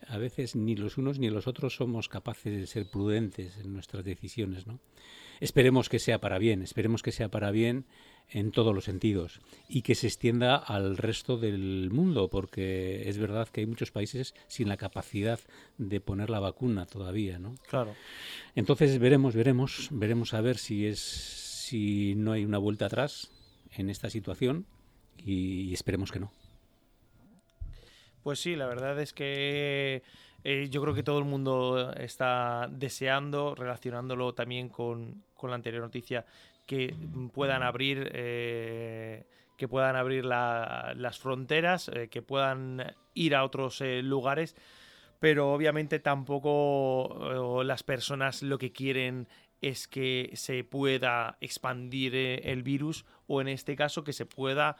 A 0.08 0.18
veces 0.18 0.56
ni 0.56 0.76
los 0.76 0.98
unos 0.98 1.20
ni 1.20 1.30
los 1.30 1.48
otros 1.48 1.76
somos 1.76 2.08
capaces 2.08 2.54
de 2.54 2.68
ser 2.68 2.90
prudentes 2.90 3.58
en 3.58 3.74
nuestras 3.74 4.04
decisiones. 4.04 4.68
¿no? 4.68 4.80
Esperemos 5.40 5.90
que 5.90 6.00
sea 6.00 6.20
para 6.20 6.38
bien, 6.38 6.62
esperemos 6.62 7.04
que 7.04 7.12
sea 7.12 7.30
para 7.30 7.52
bien 7.52 7.86
en 8.30 8.52
todos 8.52 8.76
los 8.76 8.84
sentidos 8.84 9.40
y 9.70 9.82
que 9.84 9.96
se 9.96 10.08
extienda 10.08 10.58
al 10.58 10.98
resto 10.98 11.38
del 11.38 11.90
mundo, 11.92 12.30
porque 12.30 13.08
es 13.10 13.18
verdad 13.18 13.48
que 13.48 13.62
hay 13.62 13.68
muchos 13.68 13.92
países 13.92 14.34
sin 14.48 14.68
la 14.68 14.78
capacidad 14.78 15.40
de 15.78 16.02
poner 16.02 16.30
la 16.30 16.40
vacuna 16.40 16.86
todavía, 16.86 17.40
¿no? 17.40 17.56
Claro. 17.70 17.96
Entonces 18.56 19.00
veremos, 19.00 19.36
veremos, 19.36 19.88
veremos 19.92 20.34
a 20.34 20.42
ver 20.42 20.58
si 20.58 20.86
es 20.86 21.00
si 21.00 22.16
no 22.16 22.32
hay 22.32 22.46
una 22.46 22.58
vuelta 22.58 22.86
atrás 22.86 23.30
en 23.76 23.90
esta 23.90 24.10
situación 24.10 24.66
y, 25.18 25.74
esperemos 25.74 26.12
que 26.12 26.20
no. 26.20 26.32
Pues 28.24 28.40
sí, 28.40 28.56
la 28.56 28.68
verdad 28.68 29.00
es 29.02 29.12
que 29.12 30.02
eh, 30.44 30.68
yo 30.70 30.82
creo 30.82 30.94
que 30.94 31.04
todo 31.04 31.20
el 31.20 31.26
mundo 31.26 31.94
está 31.94 32.70
deseando, 32.72 33.56
relacionándolo 33.56 34.34
también 34.34 34.70
con, 34.70 35.24
con 35.34 35.50
la 35.50 35.56
anterior 35.56 35.84
noticia, 35.84 36.26
que 36.68 36.94
puedan 37.34 37.64
abrir, 37.64 38.12
eh, 38.14 39.26
que 39.58 39.68
puedan 39.68 39.96
abrir 39.96 40.26
las 40.26 41.18
fronteras, 41.18 41.88
eh, 41.88 42.10
que 42.10 42.22
puedan 42.22 42.94
ir 43.16 43.34
a 43.34 43.44
otros 43.44 43.82
eh, 43.82 44.04
lugares, 44.04 44.56
pero 45.20 45.52
obviamente 45.52 46.00
tampoco 46.00 47.64
las 47.64 47.82
personas 47.82 48.44
lo 48.44 48.60
que 48.60 48.72
quieren 48.72 49.28
es 49.62 49.88
que 49.88 50.30
se 50.36 50.64
pueda 50.64 51.38
expandir 51.42 52.14
el 52.16 52.62
virus 52.62 53.04
o 53.26 53.42
en 53.42 53.48
este 53.48 53.76
caso 53.76 54.04
que 54.04 54.14
se 54.14 54.28
pueda 54.28 54.76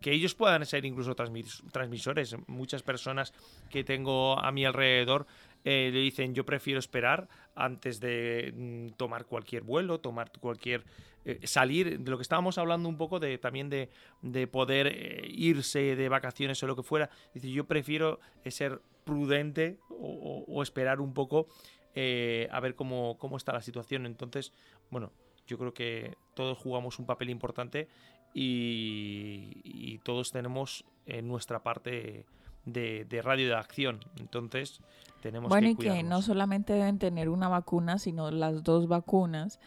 que 0.00 0.12
ellos 0.12 0.34
puedan 0.34 0.64
ser 0.64 0.86
incluso 0.86 1.14
transmisores. 1.14 2.34
Muchas 2.48 2.82
personas 2.82 3.34
que 3.70 3.84
tengo 3.84 4.36
a 4.40 4.50
mi 4.50 4.64
alrededor 4.64 5.26
le 5.62 5.92
dicen 5.92 6.34
yo 6.34 6.44
prefiero 6.44 6.80
esperar 6.80 7.28
antes 7.54 8.00
de 8.00 8.52
mm, 8.56 8.96
tomar 8.96 9.26
cualquier 9.26 9.62
vuelo, 9.62 10.00
tomar 10.00 10.32
cualquier 10.40 10.82
eh, 11.24 11.46
salir 11.46 12.00
de 12.00 12.10
lo 12.10 12.16
que 12.16 12.22
estábamos 12.22 12.58
hablando 12.58 12.88
un 12.88 12.96
poco 12.96 13.20
de 13.20 13.38
también 13.38 13.68
de, 13.70 14.46
poder 14.46 14.86
eh, 14.86 15.26
irse 15.28 15.96
de 15.96 16.08
vacaciones 16.08 16.62
o 16.62 16.66
lo 16.66 16.76
que 16.76 16.82
fuera. 16.82 17.10
Dice, 17.34 17.50
yo 17.50 17.66
prefiero 17.66 18.20
eh, 18.44 18.50
ser 18.50 18.80
prudente 19.04 19.78
o, 19.90 20.62
esperar 20.62 21.00
un 21.00 21.14
poco 21.14 21.48
a 21.96 22.60
ver 22.60 22.76
cómo, 22.76 23.16
cómo 23.18 23.36
está 23.36 23.52
la 23.52 23.62
situación. 23.62 24.06
Entonces, 24.06 24.52
bueno, 24.90 25.10
yo 25.48 25.58
creo 25.58 25.74
que 25.74 26.16
todos 26.34 26.56
jugamos 26.58 26.98
un 26.98 27.06
papel 27.06 27.30
importante 27.30 27.88
y, 28.34 29.98
todos 30.04 30.30
tenemos 30.30 30.84
en 31.06 31.26
nuestra 31.26 31.62
parte 31.62 32.26
de, 32.64 33.22
radio 33.22 33.48
de 33.48 33.54
acción. 33.54 34.00
Entonces, 34.18 34.80
tenemos 35.20 35.48
bueno, 35.48 35.66
que 35.78 35.88
y 35.88 35.90
que 35.90 36.02
no 36.02 36.22
solamente 36.22 36.74
deben 36.74 36.98
tener 36.98 37.28
una 37.28 37.48
vacuna, 37.48 37.98
sino 37.98 38.30
las 38.30 38.62
dos 38.62 38.88
vacunas 38.88 39.58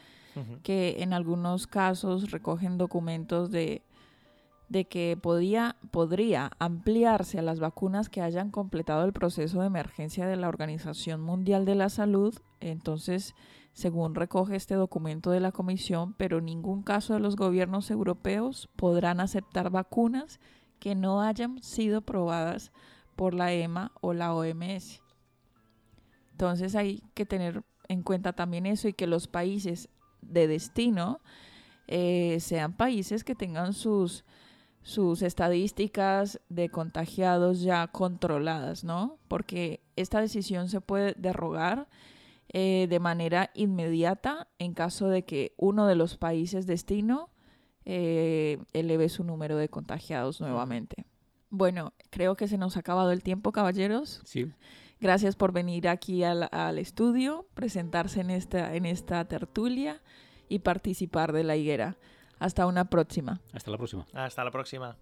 que 0.63 0.97
en 0.99 1.13
algunos 1.13 1.67
casos 1.67 2.31
recogen 2.31 2.77
documentos 2.77 3.51
de, 3.51 3.83
de 4.69 4.85
que 4.85 5.17
podía, 5.21 5.75
podría 5.91 6.51
ampliarse 6.59 7.39
a 7.39 7.41
las 7.41 7.59
vacunas 7.59 8.09
que 8.09 8.21
hayan 8.21 8.51
completado 8.51 9.03
el 9.03 9.13
proceso 9.13 9.61
de 9.61 9.67
emergencia 9.67 10.25
de 10.27 10.37
la 10.37 10.47
Organización 10.47 11.21
Mundial 11.21 11.65
de 11.65 11.75
la 11.75 11.89
Salud. 11.89 12.39
Entonces, 12.59 13.35
según 13.73 14.15
recoge 14.15 14.55
este 14.55 14.75
documento 14.75 15.31
de 15.31 15.39
la 15.39 15.51
Comisión, 15.51 16.13
pero 16.13 16.41
ningún 16.41 16.83
caso 16.83 17.13
de 17.13 17.19
los 17.19 17.35
gobiernos 17.35 17.91
europeos 17.91 18.69
podrán 18.75 19.19
aceptar 19.19 19.69
vacunas 19.69 20.39
que 20.79 20.95
no 20.95 21.21
hayan 21.21 21.61
sido 21.61 22.01
probadas 22.01 22.71
por 23.15 23.33
la 23.33 23.53
EMA 23.53 23.91
o 24.01 24.13
la 24.13 24.33
OMS. 24.33 25.01
Entonces 26.31 26.75
hay 26.75 27.03
que 27.13 27.25
tener 27.25 27.63
en 27.87 28.03
cuenta 28.03 28.33
también 28.33 28.65
eso 28.65 28.87
y 28.87 28.93
que 28.93 29.05
los 29.05 29.27
países 29.27 29.89
de 30.21 30.47
destino 30.47 31.21
eh, 31.87 32.39
sean 32.39 32.73
países 32.73 33.23
que 33.23 33.35
tengan 33.35 33.73
sus, 33.73 34.23
sus 34.81 35.21
estadísticas 35.21 36.39
de 36.49 36.69
contagiados 36.69 37.61
ya 37.61 37.87
controladas, 37.87 38.83
¿no? 38.83 39.17
Porque 39.27 39.81
esta 39.95 40.21
decisión 40.21 40.69
se 40.69 40.81
puede 40.81 41.13
derrogar 41.17 41.89
eh, 42.53 42.87
de 42.89 42.99
manera 42.99 43.51
inmediata 43.53 44.47
en 44.59 44.73
caso 44.73 45.07
de 45.07 45.23
que 45.23 45.53
uno 45.57 45.87
de 45.87 45.95
los 45.95 46.17
países 46.17 46.67
destino 46.67 47.29
eh, 47.85 48.57
eleve 48.73 49.09
su 49.09 49.23
número 49.23 49.57
de 49.57 49.69
contagiados 49.69 50.41
nuevamente. 50.41 51.05
Bueno, 51.49 51.93
creo 52.09 52.35
que 52.35 52.47
se 52.47 52.57
nos 52.57 52.77
ha 52.77 52.81
acabado 52.81 53.11
el 53.11 53.23
tiempo, 53.23 53.51
caballeros. 53.51 54.21
Sí. 54.23 54.51
Gracias 55.01 55.35
por 55.35 55.51
venir 55.51 55.89
aquí 55.89 56.23
al, 56.23 56.47
al, 56.51 56.77
estudio, 56.77 57.47
presentarse 57.55 58.21
en 58.21 58.29
esta, 58.29 58.75
en 58.75 58.85
esta 58.85 59.25
tertulia 59.25 59.99
y 60.47 60.59
participar 60.59 61.33
de 61.33 61.43
la 61.43 61.55
higuera. 61.55 61.97
Hasta 62.37 62.67
una 62.67 62.85
próxima. 62.85 63.41
Hasta 63.51 63.71
la 63.71 63.77
próxima. 63.77 64.05
Hasta 64.13 64.43
la 64.43 64.51
próxima. 64.51 64.95